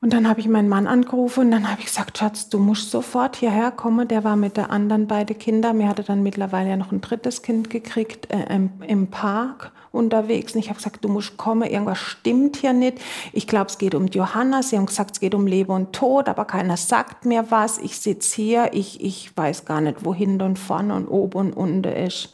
Und 0.00 0.12
dann 0.12 0.28
habe 0.28 0.38
ich 0.38 0.48
meinen 0.48 0.68
Mann 0.68 0.86
angerufen 0.86 1.46
und 1.46 1.50
dann 1.50 1.68
habe 1.68 1.80
ich 1.80 1.86
gesagt, 1.86 2.18
Schatz, 2.18 2.48
du 2.48 2.58
musst 2.58 2.92
sofort 2.92 3.34
hierher 3.34 3.72
kommen. 3.72 4.06
Der 4.06 4.22
war 4.22 4.36
mit 4.36 4.56
der 4.56 4.70
anderen 4.70 5.08
beiden 5.08 5.36
Kinder. 5.36 5.72
Mir 5.72 5.88
hatte 5.88 6.04
dann 6.04 6.22
mittlerweile 6.22 6.70
ja 6.70 6.76
noch 6.76 6.92
ein 6.92 7.00
drittes 7.00 7.42
Kind 7.42 7.68
gekriegt 7.68 8.32
äh, 8.32 8.54
im, 8.54 8.70
im, 8.86 9.08
Park 9.08 9.72
unterwegs. 9.90 10.54
Und 10.54 10.60
ich 10.60 10.68
habe 10.68 10.76
gesagt, 10.76 11.04
du 11.04 11.08
musst 11.08 11.36
kommen. 11.36 11.68
Irgendwas 11.68 11.98
stimmt 11.98 12.58
hier 12.58 12.72
nicht. 12.72 12.98
Ich 13.32 13.48
glaube, 13.48 13.70
es 13.70 13.78
geht 13.78 13.96
um 13.96 14.06
Johanna. 14.06 14.62
Sie 14.62 14.76
haben 14.76 14.86
gesagt, 14.86 15.14
es 15.14 15.20
geht 15.20 15.34
um 15.34 15.48
Leben 15.48 15.72
und 15.72 15.92
Tod, 15.92 16.28
aber 16.28 16.44
keiner 16.44 16.76
sagt 16.76 17.24
mir 17.24 17.50
was. 17.50 17.78
Ich 17.78 17.98
sitze 17.98 18.36
hier. 18.36 18.70
Ich, 18.74 19.02
ich 19.04 19.36
weiß 19.36 19.64
gar 19.64 19.80
nicht, 19.80 20.04
wo 20.04 20.14
hinten 20.14 20.42
und 20.42 20.60
vorne 20.60 20.94
und 20.94 21.08
oben 21.08 21.38
und 21.38 21.52
unten 21.54 21.92
ist. 21.92 22.32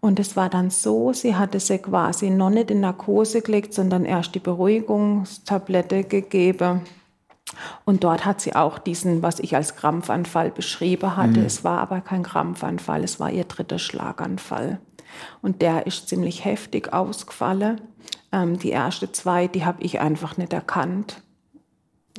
Und 0.00 0.20
es 0.20 0.36
war 0.36 0.48
dann 0.48 0.70
so, 0.70 1.12
sie 1.12 1.34
hatte 1.34 1.58
sie 1.58 1.78
quasi 1.78 2.30
noch 2.30 2.50
nicht 2.50 2.70
in 2.70 2.80
Narkose 2.80 3.42
gelegt, 3.42 3.74
sondern 3.74 4.04
erst 4.04 4.34
die 4.34 4.40
Beruhigungstablette 4.40 6.04
gegeben. 6.04 6.82
Und 7.84 8.04
dort 8.04 8.24
hat 8.24 8.40
sie 8.40 8.54
auch 8.54 8.78
diesen, 8.78 9.22
was 9.22 9.40
ich 9.40 9.56
als 9.56 9.74
Krampfanfall 9.74 10.50
beschrieben 10.50 11.16
hatte. 11.16 11.40
Mhm. 11.40 11.46
Es 11.46 11.64
war 11.64 11.80
aber 11.80 12.00
kein 12.00 12.22
Krampfanfall, 12.22 13.02
es 13.02 13.18
war 13.18 13.30
ihr 13.30 13.44
dritter 13.44 13.78
Schlaganfall. 13.78 14.78
Und 15.42 15.62
der 15.62 15.86
ist 15.86 16.08
ziemlich 16.08 16.44
heftig 16.44 16.92
ausgefallen. 16.92 17.80
Ähm, 18.30 18.58
die 18.58 18.72
ersten 18.72 19.12
zwei, 19.14 19.48
die 19.48 19.64
habe 19.64 19.82
ich 19.82 20.00
einfach 20.00 20.36
nicht 20.36 20.52
erkannt. 20.52 21.22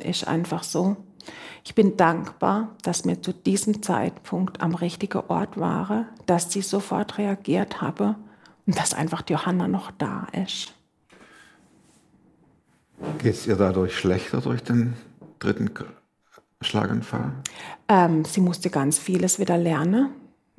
Ist 0.04 0.28
einfach 0.28 0.64
so. 0.64 0.98
Ich 1.64 1.76
bin 1.76 1.98
dankbar, 1.98 2.76
dass 2.84 3.06
mir 3.06 3.22
zu 3.22 3.34
diesem 3.34 3.84
Zeitpunkt 3.84 4.62
am 4.62 4.76
richtigen 4.76 5.22
Ort 5.28 5.60
war, 5.60 6.06
dass 6.26 6.52
sie 6.52 6.62
sofort 6.62 7.18
reagiert 7.18 7.82
habe 7.82 8.16
und 8.66 8.78
dass 8.78 8.94
einfach 8.94 9.24
Johanna 9.28 9.68
noch 9.68 9.92
da 9.92 10.28
ist. 10.32 10.74
Geht 13.20 13.36
es 13.36 13.48
ihr 13.48 13.56
dadurch 13.56 13.98
schlechter 13.98 14.42
durch 14.42 14.64
den 14.64 14.94
dritten 15.40 15.70
Schlaganfall? 16.62 17.32
Ähm, 17.88 18.26
sie 18.26 18.42
musste 18.42 18.70
ganz 18.70 19.00
vieles 19.00 19.40
wieder 19.40 19.58
lernen. 19.58 20.10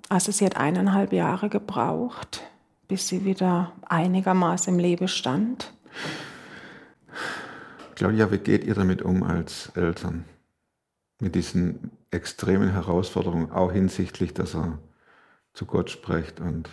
Also 0.08 0.32
sie 0.32 0.44
hat 0.44 0.56
eineinhalb 0.56 1.12
Jahre 1.12 1.48
gebraucht, 1.48 2.42
bis 2.88 3.08
sie 3.08 3.24
wieder 3.24 3.72
einigermaßen 3.86 4.74
im 4.74 4.80
Leben 4.80 5.06
stand. 5.06 5.72
Claudia, 7.94 8.32
wie 8.32 8.38
geht 8.38 8.64
ihr 8.64 8.74
damit 8.74 9.02
um 9.02 9.22
als 9.22 9.70
Eltern? 9.74 10.24
Mit 11.20 11.34
diesen 11.34 11.90
extremen 12.10 12.72
Herausforderungen, 12.72 13.52
auch 13.52 13.72
hinsichtlich, 13.72 14.34
dass 14.34 14.54
er 14.54 14.78
zu 15.52 15.66
Gott 15.66 15.90
spricht 15.90 16.40
und 16.40 16.68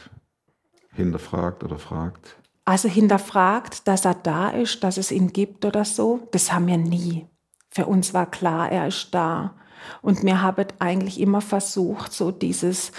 hinterfragt 0.94 1.64
oder 1.64 1.78
fragt? 1.78 2.38
Also 2.66 2.90
hinterfragt, 2.90 3.88
dass 3.88 4.06
er 4.06 4.16
da 4.16 4.50
ist, 4.50 4.84
dass 4.84 4.98
es 4.98 5.12
ihn 5.12 5.32
gibt 5.32 5.64
oder 5.64 5.86
so, 5.86 6.28
das 6.32 6.52
haben 6.52 6.68
wir 6.68 6.78
nie. 6.78 7.28
Für 7.70 7.86
uns 7.86 8.14
war 8.14 8.30
klar, 8.30 8.72
er 8.72 8.88
ist 8.88 9.14
da. 9.14 9.56
Und 10.02 10.24
wir 10.24 10.42
haben 10.42 10.66
eigentlich 10.80 11.20
immer 11.20 11.42
versucht, 11.42 12.12
so 12.12 12.32
dieses, 12.32 12.92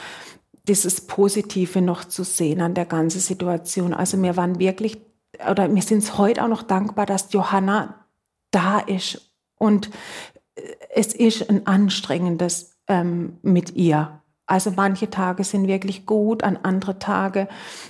dieses 0.65 1.07
Positive 1.07 1.81
noch 1.81 2.05
zu 2.05 2.25
sehen 2.25 2.61
an 2.61 2.75
der 2.75 2.87
ganzen 2.87 3.21
Situation. 3.21 3.93
Also 3.93 4.21
wir 4.23 4.37
waren 4.37 4.59
wirklich, 4.59 4.99
oder 5.51 5.75
wir 5.75 5.83
sind 5.83 6.17
heute 6.17 6.45
auch 6.45 6.49
noch 6.49 6.63
dankbar, 6.63 7.07
dass 7.07 7.33
Johanna 7.33 8.07
da 8.51 8.79
ist 8.79 9.33
und 9.57 9.91
es 10.95 11.15
ist 11.15 11.49
ein 11.49 11.67
anstrengendes 11.67 12.79
ähm, 12.87 13.39
mit 13.43 13.77
ihr. 13.77 14.21
Also 14.47 14.73
manche 14.75 15.11
Tage 15.11 15.45
sind 15.45 15.69
wirklich 15.69 16.07
gut, 16.07 16.43
an 16.43 16.59
andere 16.63 16.99
Tage 16.99 17.49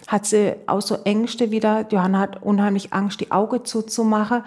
hat 0.09 0.27
sie 0.27 0.57
auch 0.67 0.81
so 0.81 0.97
Ängste 1.05 1.53
wieder. 1.53 1.87
Johanna 1.89 2.19
hat 2.19 2.43
unheimlich 2.43 2.93
Angst, 2.93 3.21
die 3.21 3.31
Augen 3.31 3.65
zuzumachen, 3.65 4.43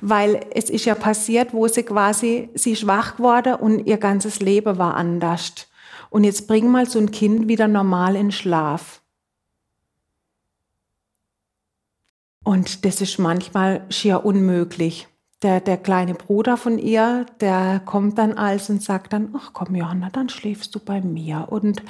weil 0.00 0.46
es 0.54 0.70
ist 0.70 0.84
ja 0.84 0.94
passiert, 0.94 1.52
wo 1.52 1.66
sie 1.66 1.82
quasi, 1.82 2.48
sie 2.54 2.76
schwach 2.76 3.16
geworden 3.16 3.56
und 3.56 3.80
ihr 3.88 3.98
ganzes 3.98 4.38
Leben 4.38 4.78
war 4.78 4.94
anders. 4.94 5.66
Und 6.10 6.22
jetzt 6.22 6.46
bring 6.46 6.70
mal 6.70 6.88
so 6.88 7.00
ein 7.00 7.10
Kind 7.10 7.48
wieder 7.48 7.66
normal 7.66 8.14
in 8.14 8.30
Schlaf. 8.30 9.02
Und 12.44 12.84
das 12.84 13.00
ist 13.00 13.18
manchmal 13.18 13.84
schier 13.90 14.24
unmöglich 14.24 15.08
der, 15.42 15.60
der 15.60 15.76
kleine 15.76 16.14
Bruder 16.14 16.56
von 16.56 16.78
ihr, 16.78 17.24
der 17.40 17.80
kommt 17.84 18.18
dann 18.18 18.32
als 18.32 18.70
und 18.70 18.82
sagt 18.82 19.12
dann, 19.12 19.32
ach 19.36 19.52
komm 19.52 19.76
Johanna, 19.76 20.10
dann 20.10 20.28
schläfst 20.28 20.74
du 20.74 20.80
bei 20.80 21.00
mir 21.00 21.46
und 21.50 21.82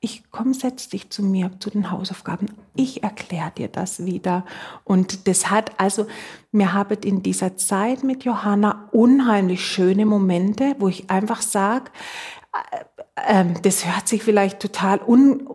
ich 0.00 0.24
komm, 0.30 0.54
setz 0.54 0.88
dich 0.88 1.10
zu 1.10 1.22
mir 1.22 1.50
zu 1.60 1.68
den 1.68 1.90
Hausaufgaben. 1.90 2.46
Ich 2.74 3.02
erkläre 3.02 3.50
dir 3.50 3.68
das 3.68 4.06
wieder. 4.06 4.44
Und 4.84 5.28
das 5.28 5.50
hat 5.50 5.72
also, 5.78 6.06
wir 6.50 6.72
haben 6.72 6.98
in 7.04 7.22
dieser 7.22 7.56
Zeit 7.56 8.04
mit 8.04 8.24
Johanna 8.24 8.88
unheimlich 8.92 9.64
schöne 9.66 10.06
Momente, 10.06 10.74
wo 10.78 10.88
ich 10.88 11.10
einfach 11.10 11.42
sage, 11.42 11.90
ähm, 13.16 13.54
das 13.62 13.86
hört 13.86 14.08
sich 14.08 14.22
vielleicht 14.24 14.60
total 14.60 15.00
un, 15.00 15.48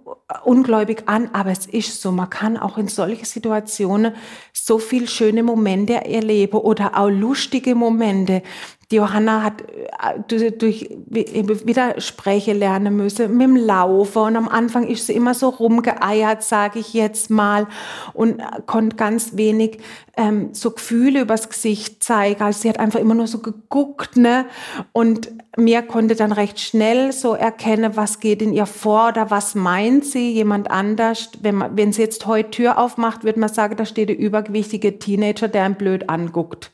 ungläubig 0.45 1.04
an, 1.08 1.30
aber 1.34 1.52
es 1.52 1.65
ist 1.65 2.02
so. 2.02 2.12
Man 2.12 2.30
kann 2.30 2.58
auch 2.58 2.78
in 2.78 2.88
solchen 2.88 3.26
Situationen 3.26 4.13
so 4.54 4.80
viel 4.80 5.10
schöne 5.10 5.43
Momente 5.43 6.06
erleben 6.06 6.58
oder 6.58 6.98
auch 6.98 7.10
lustige 7.10 7.76
Momente. 7.76 8.43
Die 8.91 8.95
Johanna 8.95 9.43
hat 9.43 9.62
äh, 9.62 10.52
durch 10.52 10.89
Widerspreche 11.10 12.54
lernen 12.54 12.95
müssen 12.95 13.38
mit 13.38 13.47
dem 13.47 13.56
Laufen 13.56 14.23
und 14.23 14.36
am 14.36 14.49
Anfang 14.49 14.88
ist 14.88 15.06
sie 15.06 15.13
immer 15.13 15.36
so 15.36 15.49
rumgeeiert, 15.49 16.41
sage 16.41 16.80
ich 16.80 16.95
jetzt 16.95 17.30
mal, 17.30 17.67
und 18.13 18.41
konnte 18.65 18.95
ganz 18.95 19.38
wenig 19.38 19.78
ähm, 20.17 20.49
so 20.54 20.71
Gefühle 20.71 21.21
übers 21.21 21.49
Gesicht 21.49 22.04
zeigen. 22.04 22.41
Also 22.41 22.62
sie 22.62 22.69
hat 22.69 22.80
einfach 22.80 22.99
immer 22.99 23.13
nur 23.13 23.28
so 23.28 23.39
geguckt, 23.39 24.17
ne? 24.17 24.45
Und 24.91 25.32
mir 25.56 25.84
konnte 25.84 26.15
dann 26.15 26.32
recht 26.32 26.60
schnell 26.60 27.12
so 27.12 27.36
erkennen, 27.36 27.95
was 27.95 28.19
geht 28.19 28.41
in 28.41 28.54
ihr 28.54 28.65
vor 28.65 29.10
oder 29.10 29.30
was 29.30 29.54
meint 29.54 30.04
sie, 30.04 30.32
jemand 30.32 30.71
anders. 30.71 31.30
Wenn, 31.41 31.56
man, 31.56 31.78
wenn 31.78 31.93
sie 31.93 32.02
jetzt 32.02 32.25
heute 32.25 32.49
Tür 32.49 32.80
aufmacht, 32.80 33.23
würde 33.23 33.39
man 33.39 33.49
sagen, 33.49 33.75
da 33.75 33.86
steht 33.86 34.10
der 34.10 34.17
übergewichtige 34.17 34.97
Teenager, 34.97 35.47
der 35.47 35.65
einen 35.65 35.75
blöd 35.75 36.10
anguckt. 36.10 36.71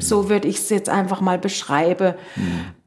So 0.00 0.28
würde 0.28 0.48
ich 0.48 0.56
es 0.56 0.70
jetzt 0.70 0.88
einfach 0.88 1.20
mal 1.20 1.38
beschreiben. 1.38 2.14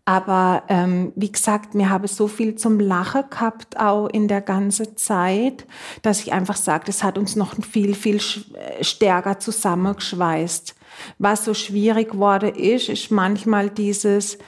Aber 0.06 0.64
ähm, 0.70 1.14
wie 1.16 1.32
gesagt, 1.32 1.76
mir 1.76 1.92
habe 1.92 2.08
so 2.08 2.28
viel 2.28 2.56
zum 2.56 2.80
Lachen 2.80 3.26
gehabt, 3.30 3.80
auch 3.80 4.08
in 4.08 4.28
der 4.28 4.42
ganzen 4.42 4.98
Zeit, 4.98 5.68
dass 6.02 6.22
ich 6.22 6.34
einfach 6.34 6.56
sage, 6.56 6.86
das 6.88 7.04
hat 7.04 7.20
uns 7.20 7.36
noch 7.36 7.54
viel, 7.64 7.94
viel 7.94 8.16
äh, 8.16 8.84
stärker 8.84 9.38
zusammengeschweißt. 9.38 10.74
Was 11.20 11.46
so 11.46 11.54
schwierig 11.54 12.14
geworden 12.14 12.56
ist, 12.56 12.90
ist 12.90 13.12
manchmal 13.12 13.70
dieses, 13.70 14.40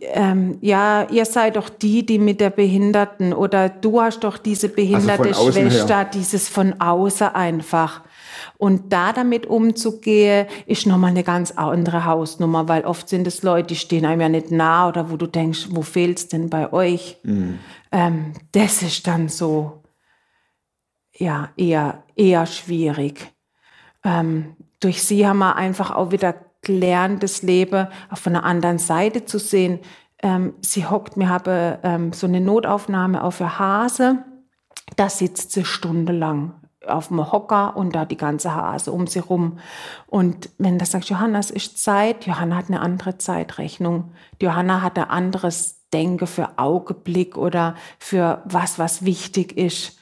ähm, 0.00 0.58
ja, 0.62 1.06
ihr 1.10 1.24
seid 1.26 1.54
doch 1.54 1.68
die, 1.68 2.04
die 2.04 2.18
mit 2.18 2.40
der 2.40 2.50
Behinderten 2.50 3.32
oder 3.32 3.68
du 3.68 4.00
hast 4.00 4.24
doch 4.24 4.36
diese 4.36 4.68
behinderte 4.68 5.28
Also 5.28 5.48
außen 5.48 5.62
her. 5.62 5.70
Schwester, 5.70 6.04
dieses 6.06 6.48
von 6.48 6.80
außen 6.80 7.28
einfach. 7.28 8.02
Und 8.58 8.92
da 8.92 9.12
damit 9.12 9.46
umzugehen, 9.46 10.48
ist 10.66 10.84
nochmal 10.84 11.10
eine 11.10 11.22
ganz 11.22 11.52
andere 11.52 12.04
Hausnummer, 12.04 12.66
weil 12.66 12.84
oft 12.84 13.08
sind 13.08 13.26
es 13.28 13.44
Leute, 13.44 13.68
die 13.68 13.76
stehen 13.76 14.04
einem 14.04 14.20
ja 14.20 14.28
nicht 14.28 14.50
nah 14.50 14.88
oder 14.88 15.10
wo 15.12 15.16
du 15.16 15.28
denkst, 15.28 15.68
wo 15.70 15.82
fehlt's 15.82 16.26
denn 16.26 16.50
bei 16.50 16.72
euch? 16.72 17.18
Ähm, 17.92 18.32
das 18.50 18.82
ist 18.82 19.06
dann 19.06 19.28
so, 19.28 19.84
ja, 21.16 21.50
eher, 21.56 22.02
eher 22.16 22.46
schwierig. 22.46 23.32
Ähm, 24.04 24.56
durch 24.80 25.04
sie 25.04 25.26
haben 25.26 25.38
wir 25.38 25.54
einfach 25.54 25.92
auch 25.92 26.10
wieder 26.10 26.34
gelernt, 26.62 27.22
das 27.22 27.42
Leben 27.42 27.86
auf 28.10 28.26
einer 28.26 28.42
anderen 28.42 28.78
Seite 28.78 29.24
zu 29.24 29.38
sehen. 29.38 29.78
Ähm, 30.20 30.54
sie 30.62 30.84
hockt, 30.84 31.16
wir 31.16 31.28
haben 31.28 31.78
ähm, 31.84 32.12
so 32.12 32.26
eine 32.26 32.40
Notaufnahme 32.40 33.22
auf 33.22 33.38
der 33.38 33.60
Hase. 33.60 34.24
Da 34.96 35.08
sitzt 35.08 35.52
sie 35.52 35.64
stundenlang 35.64 36.54
auf 36.88 37.08
dem 37.08 37.30
Hocker 37.32 37.76
und 37.76 37.94
da 37.94 38.04
die 38.04 38.16
ganze 38.16 38.54
Hase 38.54 38.92
um 38.92 39.06
sie 39.06 39.18
rum. 39.18 39.58
Und 40.06 40.50
wenn 40.58 40.78
du 40.78 40.84
sagst, 40.84 41.10
Johanna, 41.10 41.38
es 41.38 41.50
ist 41.50 41.82
Zeit, 41.82 42.26
Johanna 42.26 42.56
hat 42.56 42.68
eine 42.68 42.80
andere 42.80 43.18
Zeitrechnung. 43.18 44.12
Johanna 44.40 44.82
hat 44.82 44.98
ein 44.98 45.10
anderes 45.10 45.86
Denken 45.92 46.26
für 46.26 46.58
Augenblick 46.58 47.36
oder 47.36 47.74
für 47.98 48.42
was, 48.44 48.78
was 48.78 49.04
wichtig 49.04 49.56
ist. 49.56 49.98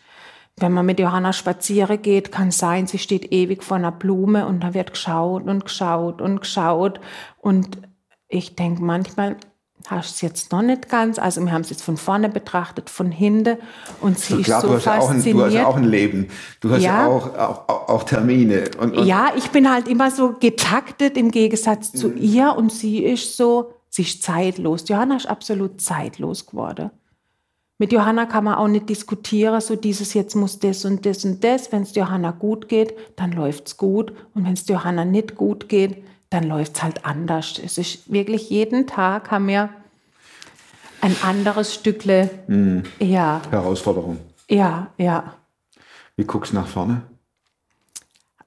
Wenn 0.58 0.72
man 0.72 0.86
mit 0.86 0.98
Johanna 0.98 1.32
spazieren 1.32 2.00
geht, 2.00 2.32
kann 2.32 2.50
sein, 2.50 2.86
sie 2.86 2.98
steht 2.98 3.30
ewig 3.32 3.62
vor 3.62 3.76
einer 3.76 3.92
Blume 3.92 4.46
und 4.46 4.60
da 4.60 4.72
wird 4.72 4.92
geschaut 4.92 5.44
und 5.44 5.64
geschaut 5.64 6.22
und 6.22 6.40
geschaut. 6.40 6.98
Und 7.38 7.82
ich 8.28 8.56
denke 8.56 8.82
manchmal, 8.82 9.36
hast 9.90 10.10
du 10.10 10.14
es 10.14 10.20
jetzt 10.22 10.52
noch 10.52 10.62
nicht 10.62 10.88
ganz. 10.88 11.18
Also 11.18 11.40
wir 11.42 11.52
haben 11.52 11.62
es 11.62 11.70
jetzt 11.70 11.82
von 11.82 11.96
vorne 11.96 12.28
betrachtet, 12.28 12.90
von 12.90 13.10
hinten. 13.10 13.58
Und 14.00 14.18
sie 14.18 14.34
So 14.34 14.38
ist 14.40 14.44
klar, 14.46 14.60
so 14.60 14.68
du, 14.68 14.74
hast 14.74 14.88
auch 14.88 15.10
ein, 15.10 15.16
fasziniert. 15.16 15.52
du 15.52 15.58
hast 15.58 15.64
auch 15.66 15.76
ein 15.76 15.84
Leben. 15.84 16.28
Du 16.60 16.70
hast 16.70 16.82
ja, 16.82 17.06
auch, 17.06 17.34
auch, 17.36 17.68
auch, 17.68 17.88
auch 17.88 18.02
Termine. 18.04 18.64
Und, 18.80 18.96
und 18.96 19.06
Ja, 19.06 19.30
ich 19.36 19.50
bin 19.50 19.70
halt 19.70 19.88
immer 19.88 20.10
so 20.10 20.34
getaktet 20.38 21.16
im 21.16 21.30
Gegensatz 21.30 21.92
zu 21.92 22.08
Mhm. 22.08 22.16
ihr 22.18 22.54
und 22.56 22.72
sie 22.72 23.04
ist 23.04 23.36
so, 23.36 23.72
sie 23.88 24.02
ist 24.02 24.22
zeitlos. 24.22 24.84
Johanna 24.88 25.16
ist 25.16 25.28
absolut 25.28 25.80
zeitlos 25.80 26.46
geworden. 26.46 26.90
Mit 27.78 27.92
Johanna 27.92 28.24
kann 28.24 28.44
man 28.44 28.54
auch 28.54 28.68
nicht 28.68 28.88
diskutieren, 28.88 29.60
so 29.60 29.76
dieses 29.76 30.14
jetzt 30.14 30.34
muss 30.34 30.58
das 30.58 30.86
und 30.86 31.04
das 31.04 31.24
und 31.26 31.44
das. 31.44 31.70
Wenn 31.72 31.82
es 31.82 31.94
Johanna 31.94 32.30
gut 32.30 32.68
geht, 32.68 32.94
dann 33.16 33.32
läuft's 33.32 33.76
gut. 33.76 34.12
Und 34.34 34.46
wenn 34.46 34.54
es 34.54 34.66
Johanna 34.66 35.04
nicht 35.04 35.34
gut 35.34 35.68
geht, 35.68 36.02
dann 36.30 36.44
läuft's 36.44 36.82
halt 36.82 37.04
anders. 37.04 37.60
Es 37.62 37.78
ist 37.78 38.10
wirklich 38.12 38.50
jeden 38.50 38.86
Tag 38.86 39.30
haben 39.30 39.48
wir 39.48 39.70
ein 41.00 41.16
anderes 41.22 41.74
Stückle. 41.74 42.30
Mhm. 42.46 42.84
Ja, 42.98 43.40
Herausforderung. 43.50 44.18
ja, 44.48 44.88
ja. 44.96 45.34
Wie 46.16 46.24
guckst 46.24 46.52
du 46.52 46.56
nach 46.56 46.66
vorne? 46.66 47.02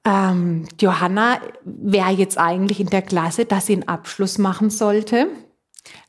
Ähm, 0.04 0.66
Johanna 0.80 1.40
wäre 1.64 2.10
jetzt 2.10 2.38
eigentlich 2.38 2.80
in 2.80 2.88
der 2.88 3.02
Klasse, 3.02 3.44
dass 3.44 3.66
sie 3.66 3.74
einen 3.74 3.88
Abschluss 3.88 4.38
machen 4.38 4.70
sollte. 4.70 5.28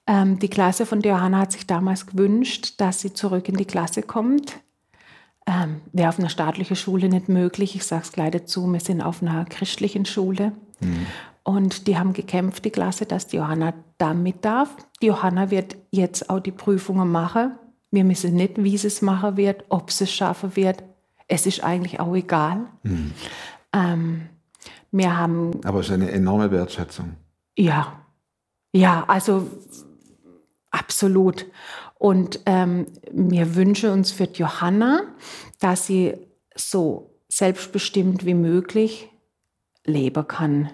Ähm, 0.08 0.40
die 0.40 0.50
Klasse 0.50 0.86
von 0.86 1.02
Johanna 1.02 1.40
hat 1.40 1.52
sich 1.52 1.68
damals 1.68 2.08
gewünscht, 2.08 2.76
dass 2.78 3.02
sie 3.02 3.14
zurück 3.14 3.48
in 3.50 3.58
die 3.58 3.66
Klasse 3.66 4.02
kommt. 4.02 4.60
Ähm, 5.46 5.82
wäre 5.92 6.10
auf 6.10 6.20
einer 6.20 6.30
staatlichen 6.30 6.76
Schule 6.76 7.10
nicht 7.10 7.28
möglich. 7.28 7.76
Ich 7.76 7.84
sage 7.84 8.04
es 8.04 8.12
gleich 8.12 8.32
dazu, 8.32 8.72
wir 8.72 8.80
sind 8.80 9.02
auf 9.02 9.22
einer 9.22 9.46
christlichen 9.46 10.06
Schule. 10.06 10.54
Und 11.44 11.88
die 11.88 11.98
haben 11.98 12.14
gekämpft, 12.14 12.66
die 12.66 12.70
Klasse, 12.70 13.06
dass 13.06 13.28
die 13.28 13.38
Johanna 13.38 13.74
da 13.98 14.14
mit 14.14 14.46
darf. 14.46 14.76
Die 15.02 15.08
Johanna 15.08 15.50
wird 15.50 15.76
jetzt 15.90 16.30
auch 16.30 16.40
die 16.40 16.52
Prüfungen 16.52 17.12
machen. 17.12 17.54
Wir 17.90 18.08
wissen 18.08 18.36
nicht, 18.36 18.62
wie 18.64 18.78
sie 18.78 18.88
es 18.88 19.02
machen 19.02 19.38
wird, 19.38 19.66
ob 19.70 19.92
sie 19.92 20.04
es 20.04 20.14
schaffen 20.14 20.56
wird. 20.56 20.84
Es 21.28 21.46
ist 21.46 21.64
eigentlich 21.64 22.00
auch 22.00 22.16
egal. 22.16 22.68
Ähm, 23.74 24.30
wir 24.92 25.18
haben 25.18 25.52
Aber 25.64 25.80
es 25.80 25.88
ist 25.88 25.94
eine 25.94 26.12
enorme 26.12 26.52
Wertschätzung. 26.52 27.16
ja, 27.58 27.98
ja, 28.74 29.04
also 29.08 29.48
absolut. 30.70 31.46
Und 31.96 32.40
ähm, 32.46 32.88
wir 33.12 33.56
wünschen 33.56 33.92
uns 33.92 34.12
für 34.12 34.28
die 34.28 34.42
Johanna, 34.42 35.04
dass 35.60 35.88
sie 35.88 36.16
so 36.56 37.12
selbstbestimmt 37.30 38.26
wie 38.26 38.34
möglich 38.34 39.10
leben 39.86 40.28
kann. 40.28 40.72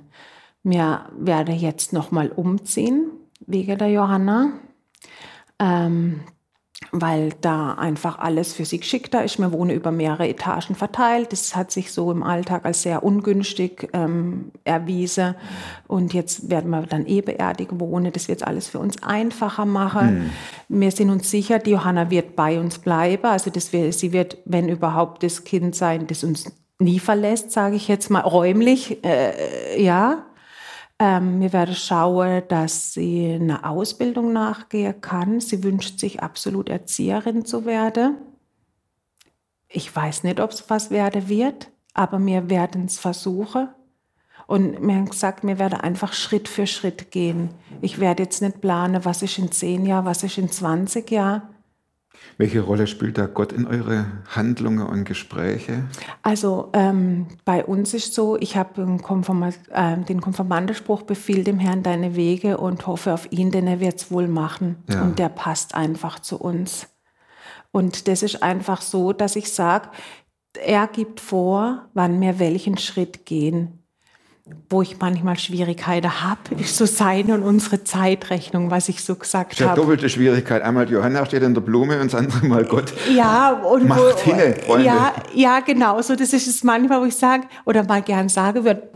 Wir 0.70 1.06
werden 1.18 1.56
jetzt 1.56 1.94
nochmal 1.94 2.30
umziehen 2.30 3.10
wegen 3.46 3.78
der 3.78 3.90
Johanna. 3.90 4.52
Ähm, 5.60 6.20
weil 6.92 7.32
da 7.42 7.74
einfach 7.74 8.20
alles 8.20 8.54
für 8.54 8.66
sie 8.66 8.80
geschickter 8.80 9.24
ist. 9.24 9.40
Wir 9.40 9.52
wohnen 9.52 9.72
über 9.72 9.92
mehrere 9.92 10.28
Etagen 10.28 10.76
verteilt. 10.76 11.32
Das 11.32 11.56
hat 11.56 11.72
sich 11.72 11.92
so 11.92 12.12
im 12.12 12.22
Alltag 12.22 12.66
als 12.66 12.84
sehr 12.84 13.04
ungünstig 13.04 13.90
ähm, 13.94 14.52
erwiesen. 14.64 15.36
Und 15.88 16.14
jetzt 16.14 16.50
werden 16.50 16.70
wir 16.70 16.82
dann 16.84 17.06
ebenerdig 17.06 17.70
wohnen. 17.72 18.12
Das 18.12 18.28
wird 18.28 18.46
alles 18.46 18.68
für 18.68 18.80
uns 18.80 19.02
einfacher 19.02 19.66
machen. 19.66 20.32
Wir 20.70 20.92
sind 20.92 21.10
uns 21.10 21.32
sicher, 21.32 21.60
die 21.60 21.72
Johanna 21.72 22.12
wird 22.12 22.36
bei 22.36 22.60
uns 22.60 22.78
bleiben. 22.78 23.26
Also 23.26 23.50
das 23.50 23.74
wir, 23.74 23.92
sie 23.94 24.12
wird, 24.12 24.38
wenn 24.46 24.70
überhaupt, 24.70 25.24
das 25.24 25.46
Kind 25.46 25.76
sein, 25.76 26.08
das 26.08 26.24
uns 26.24 26.52
nie 26.78 27.00
verlässt, 27.00 27.52
sage 27.52 27.76
ich 27.76 27.88
jetzt 27.88 28.12
mal 28.12 28.20
räumlich. 28.20 29.04
Äh, 29.04 29.82
ja. 29.82 30.26
Ähm, 31.00 31.40
wir 31.40 31.54
werden 31.54 31.76
schauen, 31.76 32.44
dass 32.48 32.94
sie 32.94 33.34
eine 33.34 33.64
Ausbildung 33.70 34.34
nachgehen 34.34 35.00
kann. 35.00 35.40
Sie 35.40 35.64
wünscht 35.64 36.00
sich 36.00 36.24
absolut 36.24 36.70
Erzieherin 36.70 37.46
zu 37.46 37.66
werden. 37.66 38.18
Ich 39.70 39.96
weiß 39.96 40.24
nicht, 40.24 40.40
ob 40.40 40.52
es 40.52 40.70
was 40.70 40.90
werden 40.90 41.28
wird, 41.30 41.70
aber 41.94 42.24
wir 42.26 42.50
werden 42.50 42.86
es 42.86 42.98
versuchen. 42.98 43.70
Und 44.48 44.82
wir 44.82 44.96
haben 44.96 45.10
gesagt, 45.10 45.46
wir 45.46 45.60
werden 45.60 45.80
einfach 45.80 46.14
Schritt 46.14 46.48
für 46.48 46.66
Schritt 46.66 47.12
gehen. 47.12 47.50
Ich 47.82 48.00
werde 48.00 48.24
jetzt 48.24 48.42
nicht 48.42 48.62
planen, 48.62 49.04
was 49.04 49.22
ist 49.22 49.38
in 49.38 49.52
zehn 49.52 49.86
Jahren, 49.86 50.06
was 50.06 50.24
ist 50.24 50.38
in 50.38 50.50
20 50.50 51.12
Jahren. 51.12 51.42
Welche 52.38 52.62
Rolle 52.62 52.88
spielt 52.88 53.18
da 53.18 53.26
Gott 53.26 53.52
in 53.52 53.66
eure 53.66 54.06
Handlungen 54.28 54.86
und 54.86 55.06
Gespräche? 55.06 55.86
Also 56.22 56.70
ähm, 56.74 57.28
bei 57.46 57.66
uns 57.66 57.94
ist 57.94 58.14
so, 58.14 58.38
ich 58.38 58.56
habe 58.56 58.82
äh, 58.82 59.98
den 59.98 60.22
Konfirmandenspruch, 60.22 61.04
befiehl 61.04 61.44
dem 61.44 61.60
Herrn 61.60 61.84
deine 61.84 62.16
Wege 62.16 62.58
und 62.58 62.86
hoffe 62.86 63.14
auf 63.14 63.32
ihn, 63.32 63.52
denn 63.52 63.68
er 63.68 63.80
wird 63.80 63.96
es 63.96 64.12
wohl 64.12 64.28
machen. 64.28 64.84
Ja. 64.90 65.04
Und 65.04 65.20
der 65.20 65.30
passt 65.30 65.76
einfach 65.76 66.20
zu 66.20 66.38
uns. 66.38 66.88
Und 67.72 68.08
das 68.08 68.24
ist 68.24 68.44
einfach 68.44 68.82
so, 68.82 69.14
dass 69.14 69.36
ich 69.36 69.52
sage, 69.52 69.90
er 70.58 70.88
gibt 70.88 71.20
vor, 71.20 71.90
wann 71.94 72.20
wir 72.22 72.40
welchen 72.40 72.78
Schritt 72.78 73.26
gehen. 73.26 73.77
Wo 74.70 74.82
ich 74.82 75.00
manchmal 75.00 75.38
Schwierigkeiten 75.40 76.24
habe, 76.24 76.56
ist 76.60 76.76
so 76.78 76.86
seine 76.86 77.34
und 77.36 77.44
unsere 77.44 77.84
Zeitrechnung, 77.84 78.70
was 78.70 78.90
ich 78.90 79.04
so 79.04 79.16
gesagt 79.16 79.52
Das 79.52 79.60
ist 79.60 79.64
ja 79.64 79.70
habe. 79.72 79.82
doppelte 79.82 80.10
Schwierigkeit. 80.10 80.62
Einmal 80.62 80.90
Johanna 80.90 81.26
steht 81.26 81.44
in 81.44 81.54
der 81.54 81.62
Blume 81.62 82.00
und 82.02 82.12
das 82.12 82.20
andere 82.20 82.46
Mal 82.46 82.66
Gott. 82.66 82.94
Ja, 83.14 83.52
und 83.54 83.88
Macht 83.88 84.00
wo, 84.00 84.32
hinne, 84.32 84.56
Freunde. 84.56 84.86
ja, 84.86 85.14
ja, 85.34 85.60
genau. 85.62 86.02
So, 86.02 86.16
das 86.16 86.34
ist 86.34 86.48
es 86.48 86.64
manchmal, 86.64 87.02
wo 87.02 87.06
ich 87.06 87.16
sage 87.16 87.48
oder 87.66 87.84
mal 87.86 88.02
gern 88.02 88.28
sage 88.30 88.66
würde, 88.66 88.90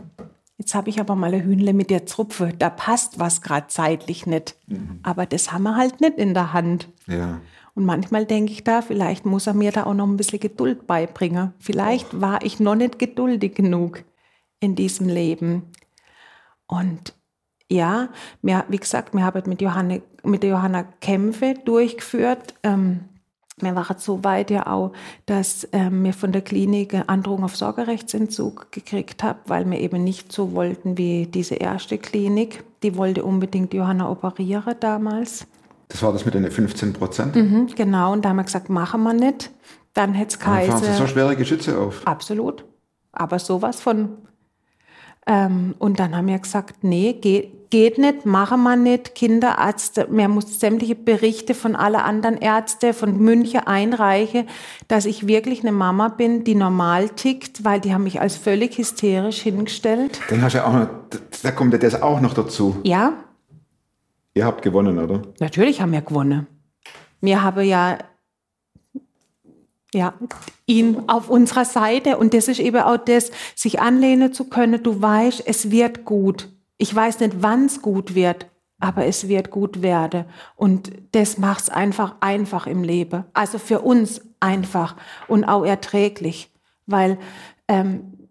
jetzt 0.58 0.74
habe 0.74 0.90
ich 0.90 1.00
aber 1.00 1.16
mal 1.16 1.32
ein 1.32 1.42
Hühnle 1.42 1.72
mit 1.72 1.88
der 1.90 2.04
Zupfe. 2.06 2.50
Da 2.58 2.68
passt 2.68 3.18
was 3.18 3.40
gerade 3.40 3.68
zeitlich 3.68 4.26
nicht. 4.26 4.56
Mhm. 4.66 5.00
Aber 5.02 5.24
das 5.26 5.52
haben 5.52 5.62
wir 5.62 5.76
halt 5.76 6.00
nicht 6.00 6.18
in 6.18 6.34
der 6.34 6.52
Hand. 6.52 6.88
Ja. 7.06 7.40
Und 7.74 7.86
manchmal 7.86 8.26
denke 8.26 8.52
ich 8.52 8.64
da, 8.64 8.82
vielleicht 8.82 9.24
muss 9.24 9.46
er 9.46 9.54
mir 9.54 9.72
da 9.72 9.84
auch 9.84 9.94
noch 9.94 10.06
ein 10.06 10.18
bisschen 10.18 10.40
Geduld 10.40 10.86
beibringen. 10.86 11.54
Vielleicht 11.58 12.20
war 12.20 12.44
ich 12.44 12.60
noch 12.60 12.74
nicht 12.74 12.98
geduldig 12.98 13.54
genug 13.54 14.04
in 14.62 14.74
diesem 14.74 15.08
Leben. 15.08 15.64
Und 16.66 17.14
ja, 17.70 18.08
wir, 18.42 18.64
wie 18.68 18.78
gesagt, 18.78 19.14
wir 19.14 19.24
haben 19.24 19.42
mit, 19.46 19.60
Johanne, 19.60 20.02
mit 20.22 20.42
der 20.42 20.50
Johanna 20.50 20.84
Kämpfe 21.00 21.54
durchgeführt. 21.64 22.54
Ähm, 22.62 23.00
wir 23.60 23.74
waren 23.74 23.98
so 23.98 24.24
weit 24.24 24.50
ja 24.50 24.66
auch, 24.66 24.92
dass 25.26 25.68
ähm, 25.72 26.04
wir 26.04 26.12
von 26.12 26.32
der 26.32 26.42
Klinik 26.42 26.94
eine 26.94 27.08
Androhung 27.08 27.44
auf 27.44 27.56
Sorgerechtsentzug 27.56 28.72
gekriegt 28.72 29.22
haben, 29.22 29.40
weil 29.46 29.68
wir 29.70 29.78
eben 29.80 30.02
nicht 30.02 30.32
so 30.32 30.52
wollten 30.52 30.96
wie 30.96 31.26
diese 31.26 31.56
erste 31.56 31.98
Klinik. 31.98 32.64
Die 32.82 32.96
wollte 32.96 33.24
unbedingt 33.24 33.74
Johanna 33.74 34.10
operieren 34.10 34.74
damals. 34.80 35.46
Das 35.88 36.02
war 36.02 36.12
das 36.12 36.24
mit 36.24 36.34
den 36.34 36.50
15 36.50 36.92
Prozent. 36.94 37.36
Mhm, 37.36 37.66
genau, 37.74 38.12
und 38.12 38.24
da 38.24 38.30
haben 38.30 38.36
wir 38.36 38.44
gesagt, 38.44 38.70
machen 38.70 39.02
wir 39.02 39.12
nicht. 39.12 39.50
Dann 39.92 40.14
hätte 40.14 40.36
es 40.36 40.38
Dann 40.38 40.48
fahren 40.48 40.78
sie 40.78 40.84
so 40.84 40.86
geheißen, 40.86 41.08
schwere 41.08 41.36
Geschütze 41.36 41.78
auf. 41.78 42.06
absolut, 42.06 42.64
aber 43.12 43.38
sowas 43.38 43.80
von. 43.80 44.16
Ähm, 45.26 45.74
und 45.78 46.00
dann 46.00 46.16
haben 46.16 46.26
wir 46.26 46.38
gesagt, 46.38 46.82
nee, 46.82 47.12
geht, 47.12 47.70
geht 47.70 47.98
nicht, 47.98 48.26
machen 48.26 48.62
wir 48.62 48.76
nicht. 48.76 49.14
Kinderärzte, 49.14 50.08
mir 50.10 50.28
muss 50.28 50.58
sämtliche 50.58 50.94
Berichte 50.94 51.54
von 51.54 51.76
allen 51.76 51.96
anderen 51.96 52.36
Ärzten 52.38 52.92
von 52.92 53.18
München 53.18 53.60
einreichen, 53.60 54.48
dass 54.88 55.04
ich 55.04 55.26
wirklich 55.26 55.60
eine 55.60 55.72
Mama 55.72 56.08
bin, 56.08 56.44
die 56.44 56.54
normal 56.54 57.08
tickt, 57.10 57.64
weil 57.64 57.80
die 57.80 57.94
haben 57.94 58.04
mich 58.04 58.20
als 58.20 58.36
völlig 58.36 58.78
hysterisch 58.78 59.40
hingestellt. 59.40 60.20
Dann 60.28 60.42
hast 60.42 60.54
du 60.54 60.58
ja 60.58 60.66
auch 60.66 60.72
noch, 60.72 60.88
da 61.42 61.50
kommt 61.52 61.72
ja 61.72 61.78
das 61.78 62.02
auch 62.02 62.20
noch 62.20 62.34
dazu. 62.34 62.76
Ja, 62.82 63.12
Ihr 64.34 64.46
habt 64.46 64.62
gewonnen, 64.62 64.98
oder? 64.98 65.22
Natürlich 65.40 65.80
haben 65.80 65.92
wir 65.92 66.00
gewonnen. 66.00 66.46
Wir 67.20 67.42
haben 67.42 67.62
ja, 67.64 67.98
ja 69.94 70.14
ihn 70.66 71.04
auf 71.08 71.28
unserer 71.28 71.64
Seite 71.64 72.16
und 72.16 72.34
das 72.34 72.48
ist 72.48 72.60
eben 72.60 72.82
auch 72.82 72.96
das, 72.96 73.30
sich 73.54 73.80
anlehnen 73.80 74.32
zu 74.32 74.48
können. 74.48 74.82
Du 74.82 75.00
weißt, 75.00 75.42
es 75.46 75.70
wird 75.70 76.04
gut. 76.04 76.48
Ich 76.78 76.94
weiß 76.94 77.20
nicht, 77.20 77.36
wann 77.40 77.66
es 77.66 77.82
gut 77.82 78.14
wird, 78.14 78.46
aber 78.80 79.06
es 79.06 79.28
wird 79.28 79.50
gut 79.50 79.82
werden. 79.82 80.24
Und 80.56 80.90
das 81.12 81.38
macht 81.38 81.62
es 81.62 81.68
einfach 81.68 82.16
einfach 82.20 82.66
im 82.66 82.82
Leben. 82.82 83.24
Also 83.32 83.58
für 83.58 83.80
uns 83.80 84.22
einfach 84.40 84.96
und 85.28 85.44
auch 85.44 85.64
erträglich. 85.64 86.50
Weil, 86.86 87.18
ähm, 87.68 88.28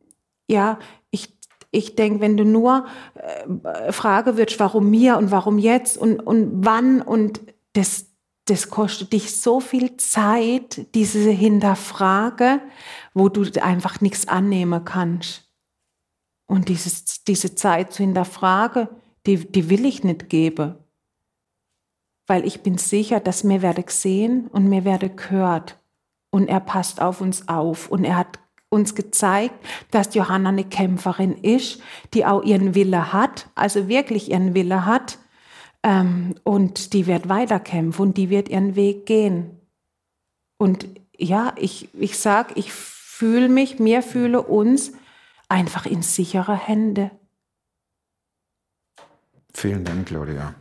ja, 0.47 0.78
ich, 1.10 1.38
ich 1.71 1.95
denke, 1.95 2.19
wenn 2.19 2.36
du 2.36 2.43
nur 2.43 2.86
äh, 3.15 3.91
fragen 3.93 4.36
würdest, 4.36 4.60
warum 4.60 4.89
mir 4.89 5.17
und 5.17 5.32
warum 5.32 5.58
jetzt 5.58 5.97
und, 5.97 6.19
und 6.19 6.65
wann 6.65 7.02
und 7.02 7.39
das, 7.74 8.08
das 8.52 8.70
kostet 8.70 9.14
dich 9.14 9.38
so 9.38 9.62
viel 9.62 9.96
Zeit, 9.96 10.86
diese 10.94 11.30
Hinterfrage, 11.30 12.60
wo 13.14 13.30
du 13.30 13.46
einfach 13.64 14.02
nichts 14.02 14.28
annehmen 14.28 14.84
kannst. 14.84 15.50
Und 16.48 16.68
dieses, 16.68 17.24
diese 17.24 17.56
Zeit 17.56 17.94
zu 17.94 18.04
hinterfragen, 18.04 18.90
die, 19.26 19.50
die 19.50 19.70
will 19.70 19.86
ich 19.86 20.04
nicht 20.04 20.28
geben. 20.28 20.76
Weil 22.28 22.46
ich 22.46 22.62
bin 22.62 22.78
sicher, 22.78 23.22
dass 23.22 23.46
mir 23.46 23.62
werde 23.62 23.84
gesehen 23.84 24.48
und 24.48 24.68
mir 24.68 24.84
werde 24.84 25.10
gehört. 25.10 25.78
Und 26.30 26.50
er 26.50 26.60
passt 26.60 27.02
auf 27.02 27.22
uns 27.22 27.48
auf. 27.48 27.88
Und 27.88 28.04
er 28.04 28.18
hat 28.18 28.38
uns 28.68 28.96
gezeigt, 28.96 29.56
dass 29.92 30.14
Johanna 30.14 30.50
eine 30.50 30.66
Kämpferin 30.66 31.38
ist, 31.38 31.82
die 32.14 32.26
auch 32.26 32.44
ihren 32.44 32.76
Wille 32.76 33.14
hat, 33.14 33.48
also 33.56 33.88
wirklich 33.88 34.30
ihren 34.30 34.54
Wille 34.56 34.86
hat. 34.86 35.20
Ähm, 35.84 36.36
und 36.44 36.94
die 36.94 37.08
wird 37.08 37.28
weiterkämpfen 37.28 38.02
und 38.08 38.17
die 38.17 38.30
wird 38.30 38.50
ihren 38.50 38.76
Weg 38.76 39.06
gehen. 39.06 39.60
Und 40.58 40.88
ja, 41.17 41.54
ich, 41.58 41.89
ich 41.94 42.17
sag, 42.20 42.56
ich 42.58 42.72
fühle 42.72 43.50
mich, 43.50 43.80
mir 43.80 44.04
fühle 44.04 44.41
uns 44.41 44.91
einfach 45.50 45.86
in 45.86 46.02
sichere 46.04 46.56
Hände. 46.56 47.12
Vielen 49.54 49.84
Dank, 49.84 50.08
Claudia. 50.08 50.56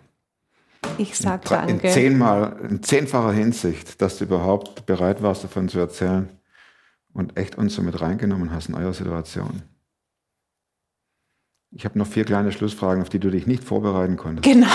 Ich 0.99 1.17
sag 1.17 1.45
Dra- 1.45 1.63
In 1.63 1.79
danke. 1.79 1.89
zehnmal, 1.89 2.59
in 2.69 2.83
zehnfacher 2.83 3.33
Hinsicht, 3.33 4.01
dass 4.03 4.19
du 4.19 4.25
überhaupt 4.25 4.87
bereit 4.87 5.23
warst, 5.23 5.45
davon 5.45 5.69
zu 5.69 5.79
erzählen 5.79 6.29
und 7.13 7.37
echt 7.37 7.57
uns 7.57 7.75
so 7.75 7.83
mit 7.83 8.01
reingenommen 8.01 8.51
hast 8.51 8.69
in 8.69 8.75
eure 8.75 8.95
Situation. 8.95 9.63
Ich 11.73 11.85
habe 11.85 11.99
noch 11.99 12.07
vier 12.07 12.25
kleine 12.25 12.51
Schlussfragen, 12.53 13.03
auf 13.03 13.09
die 13.11 13.21
du 13.21 13.31
dich 13.31 13.47
nicht 13.47 13.63
vorbereiten 13.63 14.17
konntest. 14.17 14.45
Genau. 14.45 14.67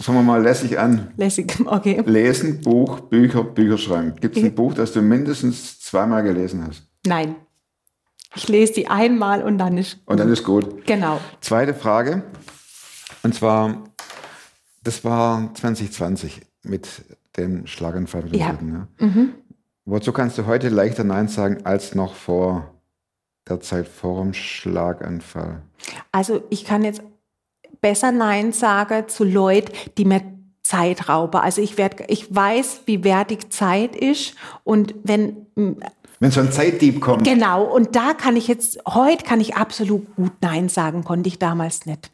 Fangen 0.00 0.18
wir 0.18 0.22
mal 0.22 0.42
lässig 0.42 0.78
an. 0.78 1.12
Lässig, 1.16 1.54
okay. 1.66 2.02
Lesen, 2.06 2.60
Buch, 2.60 3.00
Bücher, 3.00 3.44
Bücher 3.44 3.78
schreiben. 3.78 4.14
Gibt 4.20 4.36
es 4.36 4.42
ein 4.42 4.54
Buch, 4.54 4.74
das 4.74 4.92
du 4.92 5.02
mindestens 5.02 5.80
zweimal 5.80 6.22
gelesen 6.22 6.64
hast? 6.66 6.86
Nein. 7.06 7.36
Ich 8.34 8.48
lese 8.48 8.72
die 8.72 8.88
einmal 8.88 9.42
und 9.42 9.58
dann 9.58 9.76
ist. 9.76 9.98
Und 10.06 10.18
dann 10.18 10.30
ist 10.32 10.42
gut. 10.44 10.86
Genau. 10.86 11.20
Zweite 11.40 11.74
Frage. 11.74 12.22
Und 13.22 13.34
zwar, 13.34 13.84
das 14.82 15.04
war 15.04 15.52
2020 15.54 16.40
mit 16.62 16.88
dem 17.36 17.66
Schlaganfall. 17.66 18.22
mit 18.22 18.32
dem 18.34 18.40
Ja. 18.40 18.48
Dritten, 18.50 18.72
ja. 18.72 18.88
Wozu 19.84 20.12
kannst 20.12 20.38
du 20.38 20.46
heute 20.46 20.68
leichter 20.70 21.04
Nein 21.04 21.28
sagen 21.28 21.58
als 21.64 21.94
noch 21.94 22.14
vor 22.14 22.71
der 23.48 23.60
Zeit 23.60 23.88
vor 23.88 24.22
dem 24.22 24.34
Schlaganfall? 24.34 25.62
Also 26.12 26.42
ich 26.50 26.64
kann 26.64 26.84
jetzt 26.84 27.02
besser 27.80 28.12
Nein 28.12 28.52
sagen 28.52 29.08
zu 29.08 29.24
Leuten, 29.24 29.72
die 29.98 30.04
mir 30.04 30.22
Zeit 30.62 31.08
rauben. 31.08 31.40
Also 31.40 31.60
ich, 31.60 31.76
werd, 31.76 32.08
ich 32.08 32.34
weiß, 32.34 32.82
wie 32.86 33.04
wertig 33.04 33.52
Zeit 33.52 33.96
ist 33.96 34.34
und 34.64 34.94
wenn 35.02 35.46
Wenn 36.20 36.30
so 36.30 36.40
ein 36.40 36.52
Zeitdieb 36.52 37.00
kommt, 37.00 37.24
genau 37.24 37.64
und 37.64 37.96
da 37.96 38.14
kann 38.14 38.36
ich 38.36 38.46
jetzt 38.46 38.78
heute 38.86 39.24
kann 39.24 39.40
ich 39.40 39.56
absolut 39.56 40.14
gut 40.14 40.32
Nein 40.40 40.68
sagen, 40.68 41.02
konnte 41.02 41.28
ich 41.28 41.38
damals 41.38 41.84
nicht. 41.84 42.12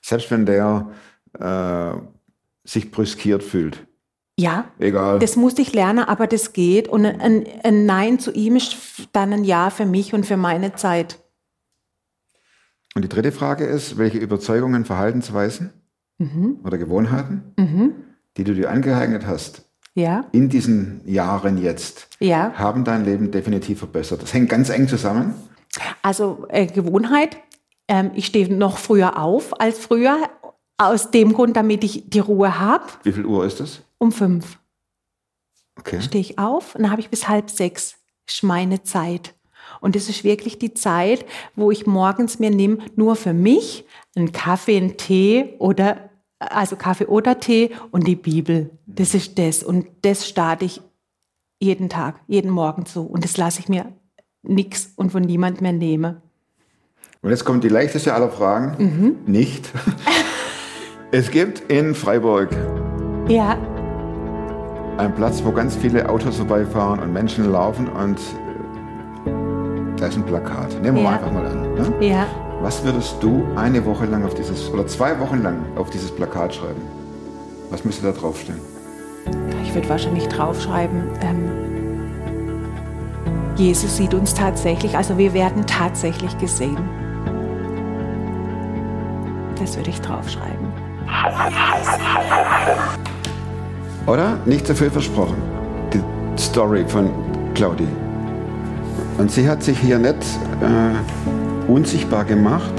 selbst 0.00 0.30
wenn 0.30 0.46
der 0.46 0.90
äh, 1.38 1.92
sich 2.64 2.90
brüskiert 2.90 3.42
fühlt, 3.42 3.86
Ja, 4.40 4.64
egal. 4.78 5.18
das 5.18 5.36
musste 5.36 5.60
ich 5.62 5.72
lernen, 5.72 6.00
aber 6.04 6.26
das 6.26 6.52
geht 6.52 6.88
und 6.88 7.04
ein, 7.04 7.44
ein 7.62 7.84
Nein 7.86 8.18
zu 8.18 8.32
ihm 8.32 8.56
ist 8.56 8.76
dann 9.12 9.32
ein 9.32 9.44
Ja 9.44 9.70
für 9.70 9.86
mich 9.86 10.14
und 10.14 10.24
für 10.26 10.36
meine 10.36 10.74
Zeit. 10.74 11.18
Und 12.94 13.02
die 13.02 13.08
dritte 13.08 13.32
Frage 13.32 13.64
ist, 13.64 13.98
welche 13.98 14.18
Überzeugungen, 14.18 14.84
Verhaltensweisen 14.84 15.72
Mhm. 16.18 16.58
oder 16.64 16.76
Gewohnheiten, 16.76 17.54
die 18.36 18.44
du 18.44 18.54
dir 18.54 18.70
angeeignet 18.70 19.26
hast 19.26 19.62
Ja, 19.94 20.26
in 20.32 20.50
diesen 20.50 21.00
Jahren 21.06 21.56
jetzt, 21.56 22.08
ja. 22.20 22.52
haben 22.56 22.84
dein 22.84 23.06
Leben 23.06 23.30
definitiv 23.30 23.78
verbessert. 23.78 24.22
Das 24.22 24.34
hängt 24.34 24.50
ganz 24.50 24.68
eng 24.68 24.86
zusammen. 24.86 25.32
Also 26.02 26.44
äh, 26.50 26.66
Gewohnheit. 26.66 27.38
Ähm, 27.88 28.10
ich 28.14 28.26
stehe 28.26 28.54
noch 28.54 28.76
früher 28.76 29.18
auf 29.18 29.58
als 29.62 29.78
früher. 29.78 30.18
Aus 30.80 31.10
dem 31.10 31.34
Grund, 31.34 31.56
damit 31.56 31.84
ich 31.84 32.08
die 32.08 32.20
Ruhe 32.20 32.58
habe. 32.58 32.84
Wie 33.02 33.12
viel 33.12 33.26
Uhr 33.26 33.44
ist 33.44 33.60
es? 33.60 33.82
Um 33.98 34.12
fünf 34.12 34.58
Okay. 35.78 36.00
stehe 36.00 36.22
ich 36.22 36.38
auf 36.38 36.74
und 36.74 36.82
dann 36.82 36.90
habe 36.90 37.02
ich 37.02 37.10
bis 37.10 37.28
halb 37.28 37.50
sechs. 37.50 37.96
Ist 38.26 38.42
meine 38.42 38.82
Zeit. 38.82 39.34
Und 39.80 39.94
das 39.94 40.08
ist 40.08 40.24
wirklich 40.24 40.58
die 40.58 40.72
Zeit, 40.72 41.26
wo 41.54 41.70
ich 41.70 41.86
morgens 41.86 42.38
mir 42.38 42.50
nehme, 42.50 42.78
nur 42.96 43.14
für 43.14 43.34
mich, 43.34 43.84
einen 44.14 44.32
Kaffee, 44.32 44.78
einen 44.78 44.96
Tee 44.96 45.54
oder, 45.58 46.10
also 46.38 46.76
Kaffee 46.76 47.06
oder 47.06 47.40
Tee 47.40 47.72
und 47.90 48.06
die 48.06 48.16
Bibel. 48.16 48.70
Das 48.86 49.14
ist 49.14 49.38
das. 49.38 49.62
Und 49.62 49.86
das 50.02 50.26
starte 50.26 50.64
ich 50.64 50.80
jeden 51.60 51.88
Tag, 51.90 52.20
jeden 52.26 52.50
Morgen 52.50 52.86
so. 52.86 53.02
Und 53.02 53.24
das 53.24 53.36
lasse 53.36 53.60
ich 53.60 53.68
mir 53.68 53.92
nix 54.42 54.92
und 54.96 55.12
von 55.12 55.22
niemand 55.22 55.60
mehr 55.60 55.72
nehmen. 55.72 56.22
Und 57.22 57.30
jetzt 57.30 57.44
kommt 57.44 57.64
die 57.64 57.68
leichteste 57.68 58.14
aller 58.14 58.30
Fragen. 58.30 59.18
Nicht. 59.26 59.70
es 61.12 61.30
gibt 61.30 61.60
in 61.70 61.94
Freiburg 61.94 62.50
Ja, 63.28 63.56
einen 64.98 65.14
Platz, 65.14 65.42
wo 65.44 65.50
ganz 65.52 65.74
viele 65.76 66.08
Autos 66.08 66.36
vorbeifahren 66.36 67.00
und 67.00 67.12
Menschen 67.12 67.50
laufen 67.50 67.88
und 67.88 68.18
äh, 68.18 69.30
da 69.96 70.06
ist 70.06 70.16
ein 70.16 70.24
Plakat. 70.24 70.80
Nehmen 70.82 70.96
wir 70.98 71.02
Ja. 71.04 71.10
mal 71.10 71.16
einfach 71.16 71.32
mal 71.32 71.46
an. 71.46 71.74
Ne? 71.74 72.06
ja. 72.06 72.26
Was 72.62 72.84
würdest 72.84 73.16
du 73.22 73.46
eine 73.56 73.84
Woche 73.86 74.04
lang 74.04 74.22
auf 74.24 74.34
dieses, 74.34 74.70
oder 74.70 74.86
zwei 74.86 75.18
Wochen 75.18 75.42
lang 75.42 75.56
auf 75.76 75.88
dieses 75.88 76.10
Plakat 76.10 76.54
schreiben? 76.54 76.82
Was 77.70 77.84
müsste 77.86 78.06
da 78.06 78.12
draufstehen? 78.12 78.58
Ich 79.64 79.74
würde 79.74 79.88
wahrscheinlich 79.88 80.26
draufschreiben, 80.28 81.04
ähm, 81.22 81.50
Jesus 83.56 83.96
sieht 83.96 84.12
uns 84.14 84.34
tatsächlich, 84.34 84.96
also 84.96 85.16
wir 85.18 85.32
werden 85.34 85.66
tatsächlich 85.66 86.36
gesehen. 86.38 86.78
Das 89.58 89.76
würde 89.76 89.90
ich 89.90 90.00
draufschreiben. 90.00 90.69
Oder? 94.06 94.38
Nicht 94.44 94.66
zu 94.66 94.74
viel 94.74 94.90
versprochen. 94.90 95.36
Die 95.92 96.02
Story 96.40 96.84
von 96.86 97.10
Claudi. 97.54 97.86
Und 99.18 99.30
sie 99.30 99.48
hat 99.48 99.62
sich 99.62 99.78
hier 99.78 99.98
nicht 99.98 100.16
äh, 100.62 101.70
unsichtbar 101.70 102.24
gemacht, 102.24 102.72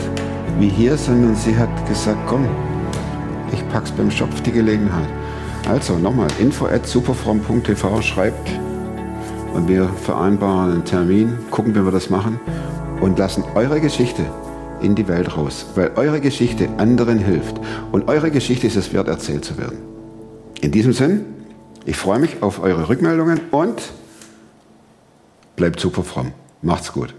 wie 0.59 0.69
hier, 0.69 0.97
sondern 0.97 1.35
sie 1.35 1.55
hat 1.55 1.69
gesagt, 1.87 2.17
komm, 2.27 2.47
ich 3.51 3.67
pack's 3.69 3.91
beim 3.91 4.09
Schopf 4.09 4.41
die 4.41 4.51
Gelegenheit. 4.51 5.07
Also 5.69 5.97
nochmal, 5.97 6.27
info 6.39 6.65
at 6.65 6.87
superfrom.tv 6.87 8.01
schreibt 8.01 8.49
und 9.53 9.67
wir 9.67 9.87
vereinbaren 9.87 10.71
einen 10.71 10.85
Termin, 10.85 11.37
gucken, 11.51 11.75
wie 11.75 11.83
wir 11.85 11.91
das 11.91 12.09
machen 12.09 12.39
und 13.01 13.19
lassen 13.19 13.43
eure 13.55 13.79
Geschichte 13.79 14.25
in 14.81 14.95
die 14.95 15.07
Welt 15.07 15.37
raus, 15.37 15.65
weil 15.75 15.91
eure 15.95 16.21
Geschichte 16.21 16.69
anderen 16.77 17.19
hilft 17.19 17.59
und 17.91 18.07
eure 18.07 18.31
Geschichte 18.31 18.67
ist 18.67 18.75
es 18.75 18.93
wert, 18.93 19.07
erzählt 19.07 19.45
zu 19.45 19.57
werden. 19.57 19.77
In 20.61 20.71
diesem 20.71 20.93
Sinn, 20.93 21.25
ich 21.85 21.97
freue 21.97 22.19
mich 22.19 22.41
auf 22.41 22.61
eure 22.61 22.89
Rückmeldungen 22.89 23.39
und 23.51 23.81
bleibt 25.55 25.79
super 25.79 26.03
fromm. 26.03 26.33
Macht's 26.61 26.93
gut. 26.93 27.13